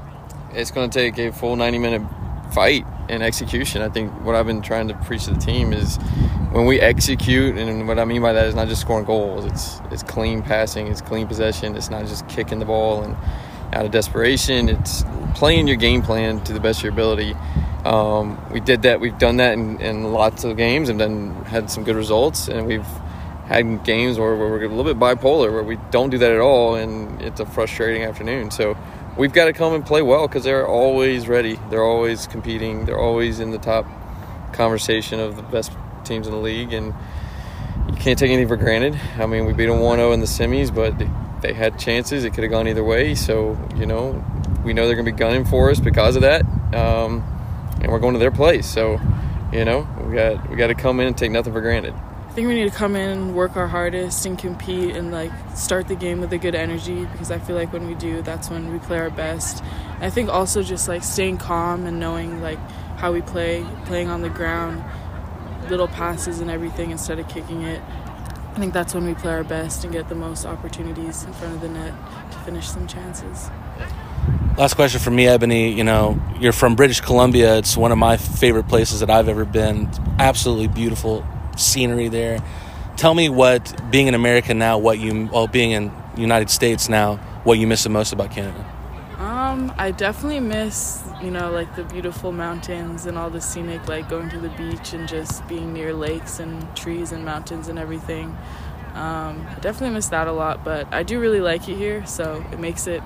It's 0.53 0.71
going 0.71 0.91
to 0.91 0.99
take 0.99 1.19
a 1.19 1.33
full 1.33 1.57
90 1.57 1.79
minute 1.79 2.03
fight 2.53 2.87
and 3.09 3.23
execution. 3.23 3.83
I 3.83 3.89
think 3.89 4.13
what 4.25 4.35
I've 4.35 4.47
been 4.47 4.63
trying 4.63 4.89
to 4.89 4.95
preach 4.95 5.25
to 5.25 5.33
the 5.33 5.41
team 5.41 5.73
is 5.73 5.97
when 6.53 6.67
we 6.67 6.81
execute, 6.81 7.57
and 7.57 7.87
what 7.87 7.99
I 7.99 8.05
mean 8.05 8.23
by 8.23 8.33
that 8.33 8.47
is 8.47 8.55
not 8.55 8.69
just 8.69 8.81
scoring 8.81 9.05
goals. 9.05 9.45
It's 9.45 9.81
it's 9.91 10.03
clean 10.03 10.43
passing, 10.43 10.87
it's 10.87 11.01
clean 11.01 11.27
possession. 11.27 11.77
It's 11.77 11.91
not 11.91 12.07
just 12.07 12.29
kicking 12.29 12.59
the 12.59 12.65
ball 12.65 13.03
and 13.03 13.17
out 13.73 13.85
of 13.85 13.91
desperation. 13.91 14.69
It's 14.69 15.05
playing 15.35 15.69
your 15.69 15.77
game 15.77 16.03
plan 16.03 16.43
to 16.45 16.53
the 16.53 16.61
best 16.61 16.81
of 16.81 16.85
your 16.85 16.93
ability 16.93 17.35
um, 17.85 18.39
we 18.51 18.61
did 18.61 18.83
that. 18.83 19.01
We've 19.01 19.19
done 19.19 19.37
that 19.37 19.55
in, 19.55 19.81
in, 19.81 20.13
lots 20.13 20.45
of 20.45 20.57
games 20.57 20.89
and 20.89 21.01
then 21.01 21.35
had 21.45 21.71
some 21.71 21.85
good 21.85 21.97
results. 21.97 22.49
And 22.49 22.67
we've 22.67 22.87
had 23.47 23.85
games 23.85 24.19
where, 24.19 24.37
where, 24.37 24.51
we're 24.51 24.65
a 24.65 24.69
little 24.69 24.85
bit 24.85 24.99
bipolar, 24.99 25.53
where 25.53 25.63
we 25.63 25.79
don't 25.91 26.11
do 26.11 26.19
that 26.19 26.31
at 26.31 26.41
all, 26.41 26.75
and 26.75 27.23
it's 27.23 27.41
a 27.41 27.47
frustrating 27.47 28.03
afternoon. 28.03 28.51
So 28.51 28.77
we've 29.19 29.33
got 29.33 29.47
to 29.47 29.53
come 29.53 29.75
and 29.75 29.85
play 29.85 30.01
well 30.01 30.27
because 30.27 30.45
they're 30.45 30.67
always 30.67 31.29
ready. 31.29 31.59
They're 31.69 31.85
always 31.85 32.27
competing. 32.27 32.87
They're 32.87 32.99
always 32.99 33.41
in 33.41 33.51
the 33.51 33.59
top 33.59 33.87
conversation 34.53 35.21
of 35.21 35.37
the 35.37 35.43
best 35.43 35.73
teams 36.05 36.27
in 36.27 36.33
the 36.33 36.39
league, 36.39 36.73
and 36.73 36.95
you 37.89 37.97
can't 37.97 38.19
take 38.19 38.31
anything 38.31 38.49
for 38.49 38.57
granted. 38.57 38.99
I 39.19 39.27
mean, 39.27 39.45
we 39.45 39.53
beat 39.53 39.67
them 39.67 39.81
1-0 39.81 40.15
in 40.15 40.21
the 40.21 40.27
semis, 40.27 40.75
but 40.75 40.97
they, 41.43 41.53
had 41.53 41.79
chances. 41.79 42.25
It 42.25 42.33
could 42.33 42.45
have 42.45 42.51
gone 42.51 42.69
either 42.69 42.85
way. 42.85 43.15
So 43.15 43.59
you 43.77 43.87
know, 43.87 44.25
we 44.65 44.73
know 44.73 44.87
they're 44.87 44.97
going 44.97 45.07
to 45.07 45.13
be 45.13 45.19
gunning 45.19 45.45
for 45.45 45.71
us 45.71 45.81
because 45.81 46.17
of 46.17 46.23
that. 46.23 46.43
Um, 46.75 47.25
and 47.81 47.93
we're 47.93 48.01
going 48.01 48.15
to 48.15 48.19
their 48.19 48.31
place. 48.31 48.67
So, 48.67 49.01
you 49.53 49.65
know, 49.65 49.87
we 50.05 50.15
got 50.15 50.51
we 50.51 50.57
got 50.57 50.69
to 50.69 50.75
come 50.75 51.01
in 51.01 51.07
and 51.07 51.17
take 51.17 51.31
nothing 51.31 51.53
for 51.53 51.61
granted. 51.61 51.95
I 52.39 52.41
think 52.41 52.51
we 52.51 52.55
need 52.55 52.71
to 52.71 52.79
come 52.79 52.95
in 52.95 53.35
work 53.35 53.57
our 53.57 53.67
hardest 53.67 54.25
and 54.25 54.39
compete 54.39 54.95
and 54.95 55.11
like 55.11 55.33
start 55.57 55.89
the 55.89 55.97
game 55.97 56.21
with 56.21 56.33
a 56.33 56.39
good 56.39 56.55
energy 56.55 57.05
because 57.07 57.33
I 57.33 57.41
feel 57.41 57.57
like 57.57 57.73
when 57.73 57.89
we 57.89 57.97
do, 57.97 58.23
that's 58.23 58.49
when 58.49 58.73
we 58.73 58.79
play 58.79 58.97
our 59.01 59.11
best. 59.11 59.61
And 59.97 60.05
I 60.05 60.11
think 60.11 60.29
also 60.29 60.63
just 60.63 60.87
like 60.87 61.03
staying 61.03 61.39
calm 61.39 61.85
and 61.85 61.99
knowing 61.99 62.41
like 62.41 62.61
how 62.97 63.13
we 63.13 63.23
play, 63.23 63.67
playing 63.87 64.09
on 64.09 64.23
the 64.23 64.29
ground, 64.29 64.85
little 65.69 65.89
passes 65.89 66.39
and 66.39 66.49
everything 66.49 66.93
instead 66.93 67.19
of 67.19 67.27
kicking 67.27 67.63
it. 67.63 67.83
I 67.83 68.61
think 68.61 68.73
that's 68.73 68.95
when 68.95 69.05
we 69.05 69.15
play 69.15 69.33
our 69.33 69.43
best 69.43 69.83
and 69.83 69.93
get 69.93 70.09
the 70.09 70.15
most 70.15 70.47
opportunities 70.47 71.25
in 71.25 71.33
front 71.33 71.57
of 71.57 71.61
the 71.61 71.71
net 71.71 71.93
to 72.31 72.39
finish 72.39 72.69
some 72.69 72.87
chances. 72.87 73.51
Last 74.57 74.75
question 74.75 75.01
for 75.01 75.11
me, 75.11 75.27
Ebony. 75.27 75.73
You 75.73 75.83
know, 75.83 76.23
you're 76.39 76.53
from 76.53 76.77
British 76.77 77.01
Columbia. 77.01 77.59
It's 77.59 77.77
one 77.77 77.91
of 77.91 77.99
my 77.99 78.17
favorite 78.17 78.69
places 78.69 79.01
that 79.01 79.11
I've 79.11 79.29
ever 79.29 79.45
been. 79.45 79.91
absolutely 80.21 80.69
beautiful 80.69 81.27
scenery 81.59 82.09
there. 82.09 82.43
Tell 82.97 83.15
me 83.15 83.29
what 83.29 83.91
being 83.91 84.07
in 84.07 84.15
America 84.15 84.55
now, 84.55 84.79
what 84.79 84.99
you, 84.99 85.29
well, 85.33 85.47
being 85.47 85.71
in 85.73 85.93
United 86.17 86.51
States 86.51 86.89
now, 86.89 87.17
what 87.45 87.59
you 87.59 87.67
miss 87.67 87.85
the 87.85 87.91
most 87.91 88.13
about 88.13 88.31
Canada. 88.31 88.65
Um, 89.19 89.73
I 89.79 89.91
definitely 89.91 90.41
miss, 90.41 91.03
you 91.23 91.31
know, 91.31 91.51
like 91.51 91.75
the 91.75 91.85
beautiful 91.85 92.33
mountains 92.33 93.07
and 93.07 93.19
all 93.19 93.31
the 93.31 93.41
scenic, 93.41 93.89
like 93.89 94.09
going 94.09 94.29
to 94.31 94.39
the 94.39 94.51
beach 94.51 94.93
and 94.93 95.09
just 95.09 95.47
being 95.49 95.73
near 95.73 95.93
lakes 95.93 96.39
and 96.39 96.77
trees 96.77 97.13
and 97.13 97.25
mountains 97.25 97.69
and 97.69 97.79
everything. 97.79 98.37
Um, 98.95 99.47
I 99.49 99.57
definitely 99.61 99.91
miss 99.91 100.09
that 100.09 100.27
a 100.27 100.33
lot, 100.33 100.65
but 100.65 100.93
I 100.93 101.03
do 101.03 101.21
really 101.21 101.41
like 101.41 101.69
it 101.69 101.77
here, 101.77 102.05
so 102.07 102.45
it 102.53 102.59
makes 102.59 102.87
it 102.87 103.03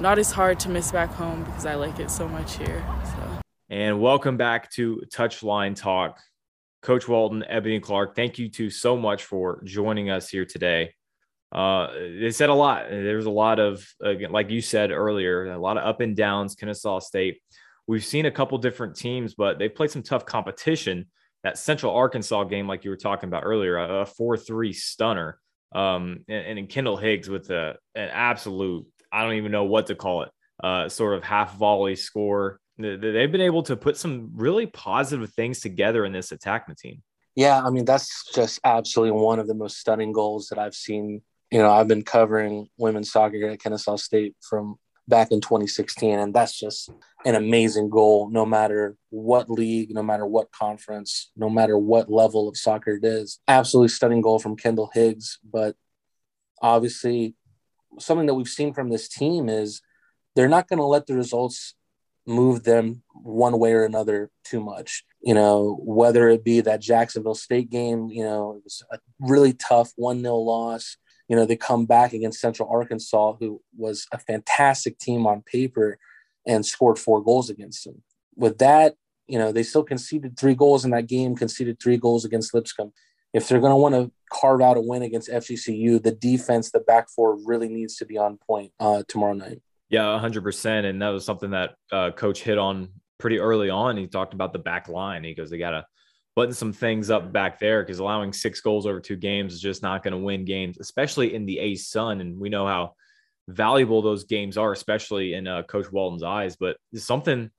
not 0.00 0.18
as 0.18 0.32
hard 0.32 0.58
to 0.60 0.68
miss 0.68 0.90
back 0.90 1.10
home 1.10 1.44
because 1.44 1.66
I 1.66 1.74
like 1.74 2.00
it 2.00 2.10
so 2.10 2.26
much 2.26 2.56
here. 2.56 2.84
So. 3.04 3.40
And 3.68 4.00
welcome 4.00 4.36
back 4.36 4.70
to 4.72 5.02
Touchline 5.12 5.76
Talk. 5.76 6.20
Coach 6.82 7.06
Walton, 7.08 7.44
Ebony 7.48 7.80
Clark, 7.80 8.16
thank 8.16 8.38
you 8.38 8.48
two 8.48 8.70
so 8.70 8.96
much 8.96 9.24
for 9.24 9.62
joining 9.64 10.10
us 10.10 10.28
here 10.28 10.44
today. 10.44 10.94
Uh, 11.52 11.92
they 12.20 12.30
said 12.30 12.48
a 12.48 12.54
lot. 12.54 12.88
There's 12.88 13.26
a 13.26 13.30
lot 13.30 13.58
of, 13.58 13.86
again, 14.02 14.32
like 14.32 14.50
you 14.50 14.60
said 14.60 14.90
earlier, 14.90 15.50
a 15.52 15.58
lot 15.58 15.76
of 15.76 15.86
up 15.86 16.00
and 16.00 16.16
downs. 16.16 16.54
Kennesaw 16.54 17.00
State. 17.00 17.40
We've 17.86 18.04
seen 18.04 18.26
a 18.26 18.30
couple 18.30 18.56
different 18.58 18.96
teams, 18.96 19.34
but 19.34 19.58
they 19.58 19.68
played 19.68 19.90
some 19.90 20.02
tough 20.02 20.24
competition. 20.24 21.06
That 21.42 21.58
Central 21.58 21.94
Arkansas 21.94 22.44
game, 22.44 22.68
like 22.68 22.84
you 22.84 22.90
were 22.90 22.96
talking 22.96 23.28
about 23.28 23.44
earlier, 23.44 23.78
a 23.78 24.06
four-three 24.06 24.72
stunner. 24.72 25.40
Um, 25.74 26.24
and, 26.28 26.58
and 26.58 26.68
Kendall 26.68 26.96
Higgs 26.96 27.28
with 27.28 27.50
a, 27.50 27.76
an 27.94 28.10
absolute 28.10 28.86
I 29.12 29.24
don't 29.24 29.34
even 29.34 29.50
know 29.50 29.64
what 29.64 29.86
to 29.88 29.94
call 29.94 30.22
it, 30.22 30.30
uh, 30.62 30.88
sort 30.88 31.16
of 31.16 31.24
half 31.24 31.56
volley 31.56 31.96
score. 31.96 32.60
They've 32.82 33.32
been 33.32 33.40
able 33.40 33.62
to 33.64 33.76
put 33.76 33.96
some 33.96 34.30
really 34.34 34.66
positive 34.66 35.32
things 35.32 35.60
together 35.60 36.04
in 36.04 36.12
this 36.12 36.32
attacking 36.32 36.76
team. 36.76 37.02
Yeah, 37.34 37.60
I 37.62 37.70
mean 37.70 37.84
that's 37.84 38.32
just 38.34 38.60
absolutely 38.64 39.20
one 39.20 39.38
of 39.38 39.46
the 39.46 39.54
most 39.54 39.78
stunning 39.78 40.12
goals 40.12 40.48
that 40.48 40.58
I've 40.58 40.74
seen. 40.74 41.22
You 41.50 41.58
know, 41.58 41.70
I've 41.70 41.88
been 41.88 42.02
covering 42.02 42.68
women's 42.76 43.10
soccer 43.10 43.48
at 43.48 43.60
Kennesaw 43.60 43.96
State 43.96 44.36
from 44.40 44.76
back 45.08 45.32
in 45.32 45.40
2016, 45.40 46.18
and 46.18 46.32
that's 46.32 46.58
just 46.58 46.90
an 47.24 47.34
amazing 47.34 47.90
goal. 47.90 48.30
No 48.30 48.46
matter 48.46 48.96
what 49.10 49.50
league, 49.50 49.92
no 49.92 50.02
matter 50.02 50.26
what 50.26 50.52
conference, 50.52 51.30
no 51.36 51.50
matter 51.50 51.76
what 51.76 52.10
level 52.10 52.48
of 52.48 52.56
soccer 52.56 52.92
it 52.92 53.04
is, 53.04 53.40
absolutely 53.48 53.88
stunning 53.88 54.22
goal 54.22 54.38
from 54.38 54.56
Kendall 54.56 54.90
Higgs. 54.94 55.38
But 55.44 55.76
obviously, 56.62 57.34
something 57.98 58.26
that 58.26 58.34
we've 58.34 58.48
seen 58.48 58.72
from 58.72 58.88
this 58.88 59.08
team 59.08 59.48
is 59.48 59.82
they're 60.34 60.48
not 60.48 60.68
going 60.68 60.78
to 60.78 60.84
let 60.84 61.06
the 61.06 61.14
results 61.14 61.74
move 62.30 62.64
them 62.64 63.02
one 63.12 63.58
way 63.58 63.72
or 63.72 63.84
another 63.84 64.30
too 64.44 64.60
much. 64.60 65.04
You 65.20 65.34
know, 65.34 65.78
whether 65.82 66.28
it 66.28 66.44
be 66.44 66.60
that 66.62 66.80
Jacksonville 66.80 67.34
State 67.34 67.70
game, 67.70 68.08
you 68.08 68.24
know, 68.24 68.56
it 68.56 68.64
was 68.64 68.82
a 68.92 68.98
really 69.18 69.52
tough 69.52 69.92
1 69.96 70.22
0 70.22 70.34
loss. 70.36 70.96
You 71.28 71.36
know, 71.36 71.44
they 71.44 71.56
come 71.56 71.86
back 71.86 72.12
against 72.12 72.40
Central 72.40 72.68
Arkansas, 72.70 73.36
who 73.38 73.60
was 73.76 74.06
a 74.12 74.18
fantastic 74.18 74.98
team 74.98 75.26
on 75.26 75.42
paper 75.42 75.98
and 76.46 76.64
scored 76.64 76.98
four 76.98 77.22
goals 77.22 77.50
against 77.50 77.84
them. 77.84 78.02
With 78.34 78.58
that, 78.58 78.94
you 79.28 79.38
know, 79.38 79.52
they 79.52 79.62
still 79.62 79.84
conceded 79.84 80.38
three 80.38 80.54
goals 80.54 80.84
in 80.84 80.90
that 80.92 81.06
game, 81.06 81.36
conceded 81.36 81.78
three 81.78 81.98
goals 81.98 82.24
against 82.24 82.54
Lipscomb 82.54 82.92
if 83.32 83.48
they're 83.48 83.60
going 83.60 83.70
to 83.70 83.76
want 83.76 83.94
to 83.94 84.10
carve 84.30 84.60
out 84.60 84.76
a 84.76 84.80
win 84.80 85.02
against 85.02 85.30
FGCU, 85.30 86.02
the 86.02 86.12
defense, 86.12 86.70
the 86.70 86.80
back 86.80 87.08
four 87.08 87.38
really 87.44 87.68
needs 87.68 87.96
to 87.96 88.04
be 88.04 88.18
on 88.18 88.38
point 88.38 88.72
uh, 88.80 89.02
tomorrow 89.08 89.34
night. 89.34 89.60
Yeah, 89.90 90.18
100%. 90.22 90.84
And 90.84 91.02
that 91.02 91.08
was 91.08 91.24
something 91.24 91.50
that 91.50 91.74
uh, 91.92 92.12
coach 92.12 92.42
hit 92.42 92.58
on 92.58 92.88
pretty 93.18 93.38
early 93.38 93.70
on. 93.70 93.96
He 93.96 94.06
talked 94.06 94.34
about 94.34 94.52
the 94.52 94.58
back 94.58 94.88
line. 94.88 95.24
He 95.24 95.34
goes, 95.34 95.50
they 95.50 95.58
got 95.58 95.70
to 95.70 95.84
button 96.36 96.54
some 96.54 96.72
things 96.72 97.10
up 97.10 97.32
back 97.32 97.58
there 97.58 97.82
because 97.82 97.98
allowing 97.98 98.32
six 98.32 98.60
goals 98.60 98.86
over 98.86 99.00
two 99.00 99.16
games 99.16 99.52
is 99.52 99.60
just 99.60 99.82
not 99.82 100.02
going 100.02 100.12
to 100.12 100.18
win 100.18 100.44
games, 100.44 100.78
especially 100.78 101.34
in 101.34 101.44
the 101.44 101.58
ASUN. 101.58 102.20
And 102.20 102.38
we 102.38 102.48
know 102.48 102.66
how 102.66 102.94
valuable 103.48 104.00
those 104.00 104.24
games 104.24 104.56
are, 104.56 104.72
especially 104.72 105.34
in 105.34 105.46
uh, 105.46 105.64
Coach 105.64 105.90
Walton's 105.90 106.22
eyes. 106.22 106.56
But 106.56 106.76
something 106.94 107.50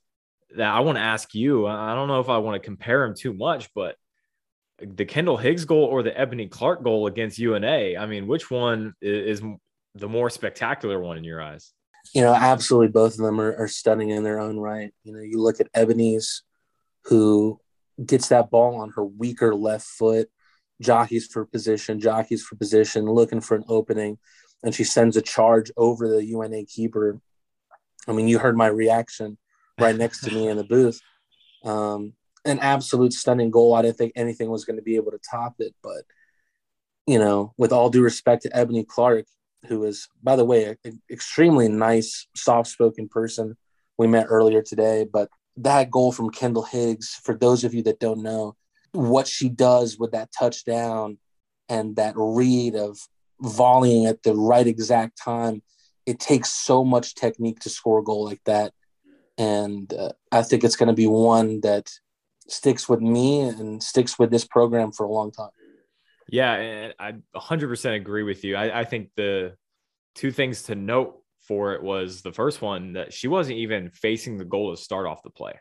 that 0.55 0.73
I 0.73 0.79
want 0.81 0.97
to 0.97 1.03
ask 1.03 1.33
you. 1.33 1.67
I 1.67 1.95
don't 1.95 2.07
know 2.07 2.19
if 2.19 2.29
I 2.29 2.37
want 2.39 2.61
to 2.61 2.65
compare 2.65 3.03
him 3.03 3.15
too 3.15 3.33
much, 3.33 3.69
but 3.73 3.95
the 4.79 5.05
Kendall 5.05 5.37
Higgs 5.37 5.65
goal 5.65 5.85
or 5.85 6.03
the 6.03 6.17
Ebony 6.17 6.47
Clark 6.47 6.83
goal 6.83 7.07
against 7.07 7.39
UNA? 7.39 7.95
I 7.97 8.05
mean, 8.05 8.27
which 8.27 8.49
one 8.49 8.93
is 9.01 9.41
the 9.95 10.09
more 10.09 10.29
spectacular 10.29 10.99
one 10.99 11.17
in 11.17 11.23
your 11.23 11.41
eyes? 11.41 11.71
You 12.13 12.21
know, 12.21 12.33
absolutely 12.33 12.89
both 12.89 13.13
of 13.13 13.25
them 13.25 13.39
are, 13.39 13.55
are 13.55 13.67
stunning 13.67 14.09
in 14.09 14.23
their 14.23 14.39
own 14.39 14.57
right. 14.57 14.93
You 15.03 15.13
know, 15.13 15.21
you 15.21 15.41
look 15.41 15.59
at 15.59 15.69
Ebony's, 15.73 16.43
who 17.05 17.59
gets 18.03 18.29
that 18.29 18.49
ball 18.49 18.75
on 18.75 18.91
her 18.95 19.03
weaker 19.03 19.55
left 19.55 19.85
foot, 19.85 20.29
jockeys 20.81 21.27
for 21.27 21.45
position, 21.45 21.99
jockeys 21.99 22.43
for 22.43 22.55
position, 22.55 23.05
looking 23.05 23.41
for 23.41 23.55
an 23.55 23.63
opening, 23.67 24.17
and 24.63 24.73
she 24.73 24.83
sends 24.83 25.17
a 25.17 25.21
charge 25.21 25.71
over 25.77 26.07
the 26.07 26.23
UNA 26.25 26.65
keeper. 26.65 27.19
I 28.07 28.13
mean, 28.13 28.27
you 28.27 28.39
heard 28.39 28.57
my 28.57 28.67
reaction 28.67 29.37
right 29.79 29.95
next 29.95 30.21
to 30.21 30.31
me 30.31 30.47
in 30.47 30.57
the 30.57 30.63
booth. 30.63 30.99
Um, 31.63 32.13
an 32.45 32.59
absolute 32.59 33.13
stunning 33.13 33.51
goal. 33.51 33.75
I 33.75 33.83
didn't 33.83 33.97
think 33.97 34.13
anything 34.15 34.49
was 34.49 34.65
going 34.65 34.77
to 34.77 34.83
be 34.83 34.95
able 34.95 35.11
to 35.11 35.19
top 35.19 35.55
it, 35.59 35.75
but 35.83 36.03
you 37.07 37.19
know, 37.19 37.53
with 37.57 37.71
all 37.71 37.89
due 37.89 38.03
respect 38.03 38.43
to 38.43 38.55
Ebony 38.55 38.83
Clark, 38.83 39.25
who 39.67 39.83
is, 39.83 40.07
by 40.23 40.35
the 40.35 40.45
way, 40.45 40.75
an 40.83 41.01
extremely 41.09 41.67
nice, 41.67 42.27
soft-spoken 42.35 43.09
person 43.09 43.55
we 43.97 44.07
met 44.07 44.25
earlier 44.29 44.61
today, 44.61 45.05
but 45.11 45.29
that 45.57 45.91
goal 45.91 46.11
from 46.11 46.31
Kendall 46.31 46.63
Higgs, 46.63 47.19
for 47.23 47.35
those 47.35 47.63
of 47.63 47.73
you 47.73 47.83
that 47.83 47.99
don't 47.99 48.23
know, 48.23 48.55
what 48.93 49.27
she 49.27 49.49
does 49.49 49.97
with 49.97 50.11
that 50.11 50.29
touchdown 50.37 51.17
and 51.69 51.95
that 51.95 52.13
read 52.15 52.75
of 52.75 52.97
volleying 53.41 54.05
at 54.05 54.23
the 54.23 54.33
right 54.33 54.67
exact 54.67 55.17
time, 55.17 55.61
it 56.05 56.19
takes 56.19 56.51
so 56.51 56.83
much 56.83 57.15
technique 57.15 57.59
to 57.59 57.69
score 57.69 57.99
a 57.99 58.03
goal 58.03 58.25
like 58.25 58.41
that. 58.45 58.73
And 59.37 59.93
uh, 59.93 60.11
I 60.31 60.41
think 60.41 60.63
it's 60.63 60.75
going 60.75 60.87
to 60.87 60.93
be 60.93 61.07
one 61.07 61.61
that 61.61 61.89
sticks 62.47 62.89
with 62.89 63.01
me 63.01 63.41
and 63.41 63.81
sticks 63.81 64.19
with 64.19 64.31
this 64.31 64.45
program 64.45 64.91
for 64.91 65.05
a 65.05 65.11
long 65.11 65.31
time. 65.31 65.49
Yeah, 66.31 66.53
and 66.53 66.93
I 66.97 67.13
100% 67.35 67.95
agree 67.95 68.23
with 68.23 68.43
you. 68.45 68.55
I, 68.55 68.79
I 68.79 68.83
think 68.85 69.09
the 69.17 69.53
two 70.15 70.31
things 70.31 70.63
to 70.63 70.75
note 70.75 71.21
for 71.45 71.73
it 71.73 71.83
was 71.83 72.21
the 72.21 72.31
first 72.31 72.61
one 72.61 72.93
that 72.93 73.11
she 73.13 73.27
wasn't 73.27 73.57
even 73.57 73.89
facing 73.91 74.37
the 74.37 74.45
goal 74.45 74.73
to 74.73 74.81
start 74.81 75.05
off 75.05 75.23
the 75.23 75.29
play. 75.29 75.59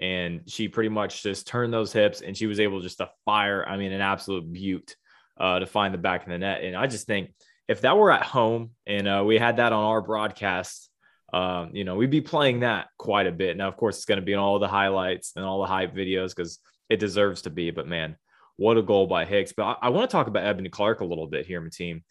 And 0.00 0.42
she 0.48 0.66
pretty 0.66 0.88
much 0.88 1.22
just 1.22 1.46
turned 1.46 1.72
those 1.72 1.92
hips 1.92 2.22
and 2.22 2.36
she 2.36 2.46
was 2.46 2.58
able 2.58 2.80
just 2.80 2.98
to 2.98 3.10
fire, 3.24 3.64
I 3.66 3.76
mean, 3.76 3.92
an 3.92 4.00
absolute 4.00 4.52
butte 4.52 4.96
uh, 5.38 5.60
to 5.60 5.66
find 5.66 5.94
the 5.94 5.98
back 5.98 6.24
of 6.24 6.30
the 6.30 6.38
net. 6.38 6.64
And 6.64 6.74
I 6.74 6.88
just 6.88 7.06
think 7.06 7.32
if 7.68 7.82
that 7.82 7.96
were 7.96 8.10
at 8.10 8.24
home 8.24 8.70
and 8.86 9.06
uh, 9.06 9.22
we 9.24 9.38
had 9.38 9.58
that 9.58 9.72
on 9.72 9.84
our 9.84 10.00
broadcast, 10.00 10.90
um, 11.32 11.70
you 11.72 11.84
know, 11.84 11.94
we'd 11.94 12.10
be 12.10 12.20
playing 12.20 12.60
that 12.60 12.88
quite 12.98 13.28
a 13.28 13.32
bit. 13.32 13.56
Now, 13.56 13.68
of 13.68 13.76
course, 13.76 13.98
it's 13.98 14.06
going 14.06 14.18
to 14.18 14.26
be 14.26 14.32
in 14.32 14.40
all 14.40 14.58
the 14.58 14.66
highlights 14.66 15.34
and 15.36 15.44
all 15.44 15.60
the 15.60 15.68
hype 15.68 15.94
videos 15.94 16.34
because 16.34 16.58
it 16.88 16.98
deserves 16.98 17.42
to 17.42 17.50
be. 17.50 17.70
But 17.70 17.86
man, 17.86 18.16
what 18.60 18.76
a 18.76 18.82
goal 18.82 19.06
by 19.06 19.24
Higgs. 19.24 19.54
But 19.56 19.62
I, 19.62 19.86
I 19.86 19.88
want 19.88 20.10
to 20.10 20.12
talk 20.14 20.26
about 20.26 20.44
Ebony 20.44 20.68
Clark 20.68 21.00
a 21.00 21.04
little 21.06 21.26
bit 21.26 21.46
here, 21.46 21.62
my 21.62 21.70
team. 21.70 22.04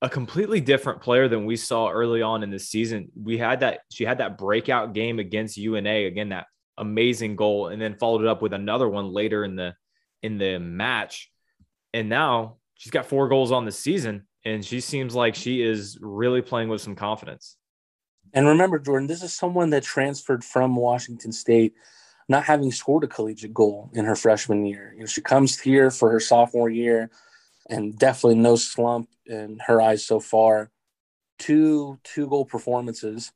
A 0.00 0.08
completely 0.08 0.58
different 0.58 1.02
player 1.02 1.28
than 1.28 1.44
we 1.44 1.56
saw 1.56 1.90
early 1.90 2.22
on 2.22 2.42
in 2.42 2.50
the 2.50 2.58
season. 2.58 3.10
We 3.14 3.36
had 3.36 3.60
that, 3.60 3.80
she 3.90 4.04
had 4.04 4.18
that 4.18 4.38
breakout 4.38 4.94
game 4.94 5.18
against 5.18 5.58
UNA, 5.58 6.06
again, 6.06 6.30
that 6.30 6.46
amazing 6.78 7.36
goal, 7.36 7.68
and 7.68 7.80
then 7.80 7.94
followed 7.94 8.22
it 8.22 8.26
up 8.26 8.40
with 8.40 8.54
another 8.54 8.88
one 8.88 9.12
later 9.12 9.44
in 9.44 9.54
the 9.54 9.74
in 10.22 10.38
the 10.38 10.58
match. 10.58 11.30
And 11.92 12.08
now 12.08 12.56
she's 12.74 12.90
got 12.90 13.04
four 13.04 13.28
goals 13.28 13.52
on 13.52 13.66
the 13.66 13.72
season, 13.72 14.26
and 14.46 14.64
she 14.64 14.80
seems 14.80 15.14
like 15.14 15.34
she 15.34 15.60
is 15.60 15.98
really 16.00 16.40
playing 16.40 16.70
with 16.70 16.80
some 16.80 16.96
confidence. 16.96 17.58
And 18.32 18.46
remember, 18.46 18.78
Jordan, 18.78 19.08
this 19.08 19.22
is 19.22 19.34
someone 19.34 19.68
that 19.70 19.82
transferred 19.82 20.42
from 20.42 20.74
Washington 20.74 21.32
State, 21.32 21.74
not 22.28 22.44
having 22.44 22.72
scored 22.72 23.04
a 23.04 23.08
collegiate 23.08 23.54
goal 23.54 23.90
in 23.94 24.04
her 24.04 24.16
freshman 24.16 24.66
year. 24.66 24.92
You 24.94 25.00
know, 25.00 25.06
she 25.06 25.20
comes 25.20 25.58
here 25.60 25.90
for 25.90 26.10
her 26.10 26.20
sophomore 26.20 26.68
year, 26.68 27.10
and 27.68 27.98
definitely 27.98 28.36
no 28.36 28.56
slump 28.56 29.08
in 29.26 29.58
her 29.66 29.80
eyes 29.80 30.06
so 30.06 30.20
far. 30.20 30.70
Two 31.38 31.98
two 32.02 32.28
goal 32.28 32.44
performances, 32.44 33.32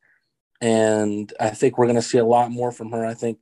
and 0.60 1.32
I 1.38 1.50
think 1.50 1.76
we're 1.76 1.86
going 1.86 1.96
to 1.96 2.02
see 2.02 2.18
a 2.18 2.24
lot 2.24 2.50
more 2.50 2.72
from 2.72 2.92
her. 2.92 3.04
I 3.04 3.14
think 3.14 3.38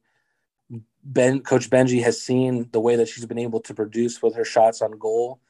Ben, 1.05 1.40
Coach 1.40 1.71
Benji 1.71 2.02
has 2.02 2.21
seen 2.21 2.69
the 2.73 2.81
way 2.81 2.97
that 2.97 3.09
she's 3.09 3.26
been 3.26 3.38
able 3.38 3.61
to 3.61 3.75
produce 3.75 4.21
with 4.23 4.35
her 4.35 4.45
shots 4.45 4.83
on 4.83 4.99
goal, 4.99 5.40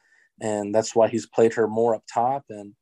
and 0.40 0.74
that's 0.74 0.94
why 0.94 1.08
he's 1.08 1.26
played 1.26 1.54
her 1.54 1.66
more 1.66 1.94
up 1.94 2.04
top 2.12 2.44
and 2.50 2.74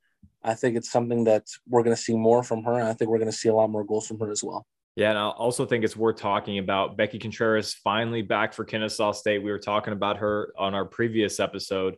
I 0.47 0.55
think 0.55 0.77
it's 0.77 0.91
something 0.91 1.25
that 1.25 1.49
we're 1.69 1.83
going 1.83 1.97
to 1.97 2.01
see 2.01 2.15
more 2.15 2.45
from 2.45 2.63
her. 2.63 2.81
I 2.81 2.93
think 2.93 3.11
we're 3.11 3.19
going 3.19 3.31
to 3.31 3.37
see 3.37 3.49
a 3.49 3.55
lot 3.55 3.69
more 3.69 3.85
goals 3.85 4.07
from 4.07 4.21
her 4.21 4.31
as 4.31 4.45
well. 4.45 4.65
Yeah, 4.97 5.11
and 5.11 5.19
I 5.19 5.29
also 5.29 5.67
think 5.67 5.85
it's 5.85 5.97
worth 5.97 6.17
talking 6.17 6.59
about 6.59 6.97
Becky 6.97 7.19
Contreras 7.19 7.75
finally 7.75 8.23
back 8.23 8.55
for 8.55 8.65
Kennesaw 8.65 9.12
State. 9.12 9.43
We 9.43 9.50
were 9.50 9.59
talking 9.59 9.93
about 9.93 10.17
her 10.19 10.55
on 10.59 10.75
our 10.75 10.87
previous 10.87 11.38
episode. 11.38 11.97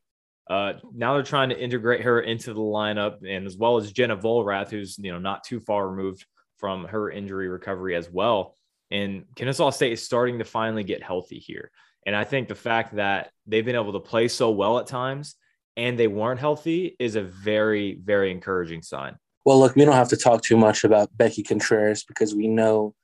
Uh, 0.50 0.74
now 0.92 1.14
they're 1.14 1.22
trying 1.22 1.50
to 1.50 1.58
integrate 1.58 2.00
her 2.00 2.20
into 2.20 2.52
the 2.52 2.60
lineup, 2.60 3.18
and 3.24 3.46
as 3.46 3.56
well 3.56 3.76
as 3.76 3.92
Jenna 3.92 4.16
Volrath, 4.16 4.70
who's 4.70 4.98
you 4.98 5.12
know 5.12 5.18
not 5.20 5.44
too 5.44 5.60
far 5.60 5.88
removed 5.88 6.26
from 6.56 6.84
her 6.86 7.08
injury 7.08 7.48
recovery 7.48 7.94
as 7.94 8.10
well. 8.10 8.56
And 8.90 9.26
Kennesaw 9.36 9.70
State 9.70 9.92
is 9.92 10.02
starting 10.02 10.38
to 10.38 10.44
finally 10.44 10.82
get 10.82 11.02
healthy 11.02 11.38
here. 11.38 11.70
And 12.06 12.16
I 12.16 12.24
think 12.24 12.48
the 12.48 12.54
fact 12.54 12.96
that 12.96 13.30
they've 13.46 13.64
been 13.64 13.76
able 13.76 13.92
to 13.92 14.00
play 14.00 14.28
so 14.28 14.50
well 14.50 14.78
at 14.78 14.86
times 14.86 15.36
and 15.76 15.98
they 15.98 16.08
weren't 16.08 16.40
healthy 16.40 16.96
is 16.98 17.14
a 17.14 17.22
very, 17.22 18.00
very 18.02 18.30
encouraging 18.30 18.82
sign. 18.82 19.16
Well, 19.48 19.60
look, 19.60 19.76
we 19.76 19.86
don't 19.86 19.94
have 19.94 20.10
to 20.10 20.16
talk 20.18 20.42
too 20.42 20.58
much 20.58 20.84
about 20.84 21.16
Becky 21.16 21.42
Contreras 21.42 22.04
because 22.04 22.34
we 22.34 22.48
know 22.48 22.94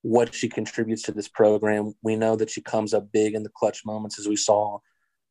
what 0.00 0.34
she 0.34 0.48
contributes 0.48 1.02
to 1.02 1.12
this 1.12 1.28
program. 1.28 1.92
We 2.02 2.16
know 2.16 2.34
that 2.34 2.50
she 2.50 2.60
comes 2.60 2.92
up 2.92 3.12
big 3.12 3.36
in 3.36 3.44
the 3.44 3.50
clutch 3.50 3.86
moments, 3.86 4.18
as 4.18 4.26
we 4.26 4.34
saw 4.34 4.80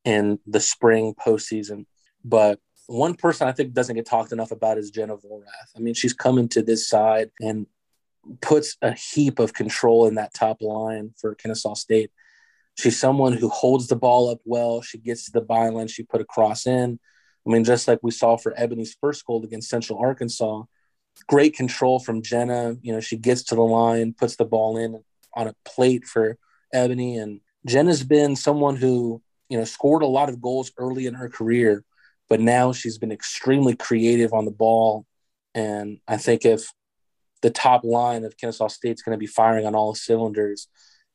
in 0.06 0.38
the 0.46 0.60
spring 0.60 1.14
postseason. 1.14 1.84
But 2.24 2.58
one 2.86 3.16
person 3.16 3.48
I 3.48 3.52
think 3.52 3.74
doesn't 3.74 3.96
get 3.96 4.06
talked 4.06 4.32
enough 4.32 4.50
about 4.50 4.78
is 4.78 4.90
Jenna 4.90 5.18
Volrath. 5.18 5.76
I 5.76 5.80
mean, 5.80 5.92
she's 5.92 6.14
coming 6.14 6.48
to 6.48 6.62
this 6.62 6.88
side 6.88 7.30
and 7.38 7.66
puts 8.40 8.78
a 8.80 8.92
heap 8.92 9.40
of 9.40 9.52
control 9.52 10.06
in 10.06 10.14
that 10.14 10.32
top 10.32 10.62
line 10.62 11.12
for 11.20 11.34
Kennesaw 11.34 11.74
State. 11.74 12.10
She's 12.78 12.98
someone 12.98 13.34
who 13.34 13.50
holds 13.50 13.88
the 13.88 13.96
ball 13.96 14.30
up 14.30 14.40
well. 14.46 14.80
She 14.80 14.96
gets 14.96 15.26
to 15.26 15.32
the 15.32 15.42
byline. 15.42 15.90
She 15.90 16.02
put 16.02 16.22
a 16.22 16.24
cross 16.24 16.66
in. 16.66 16.98
I 17.46 17.50
mean, 17.50 17.64
just 17.64 17.88
like 17.88 17.98
we 18.02 18.10
saw 18.10 18.36
for 18.36 18.54
Ebony's 18.56 18.96
first 19.00 19.24
goal 19.26 19.44
against 19.44 19.68
Central 19.68 19.98
Arkansas, 19.98 20.62
great 21.26 21.54
control 21.54 21.98
from 21.98 22.22
Jenna. 22.22 22.76
You 22.82 22.92
know, 22.92 23.00
she 23.00 23.16
gets 23.16 23.42
to 23.44 23.54
the 23.54 23.62
line, 23.62 24.14
puts 24.16 24.36
the 24.36 24.44
ball 24.44 24.76
in 24.76 25.02
on 25.34 25.48
a 25.48 25.54
plate 25.64 26.04
for 26.04 26.36
Ebony. 26.72 27.16
And 27.18 27.40
Jenna's 27.66 28.04
been 28.04 28.36
someone 28.36 28.76
who, 28.76 29.22
you 29.48 29.58
know, 29.58 29.64
scored 29.64 30.02
a 30.02 30.06
lot 30.06 30.28
of 30.28 30.40
goals 30.40 30.72
early 30.78 31.06
in 31.06 31.14
her 31.14 31.28
career, 31.28 31.84
but 32.28 32.40
now 32.40 32.72
she's 32.72 32.98
been 32.98 33.12
extremely 33.12 33.76
creative 33.76 34.32
on 34.32 34.44
the 34.44 34.50
ball. 34.50 35.04
And 35.54 35.98
I 36.08 36.16
think 36.16 36.44
if 36.44 36.70
the 37.42 37.50
top 37.50 37.84
line 37.84 38.24
of 38.24 38.36
Kennesaw 38.36 38.68
State's 38.68 39.02
going 39.02 39.16
to 39.16 39.20
be 39.20 39.26
firing 39.26 39.66
on 39.66 39.74
all 39.74 39.94
cylinders, 39.94 40.68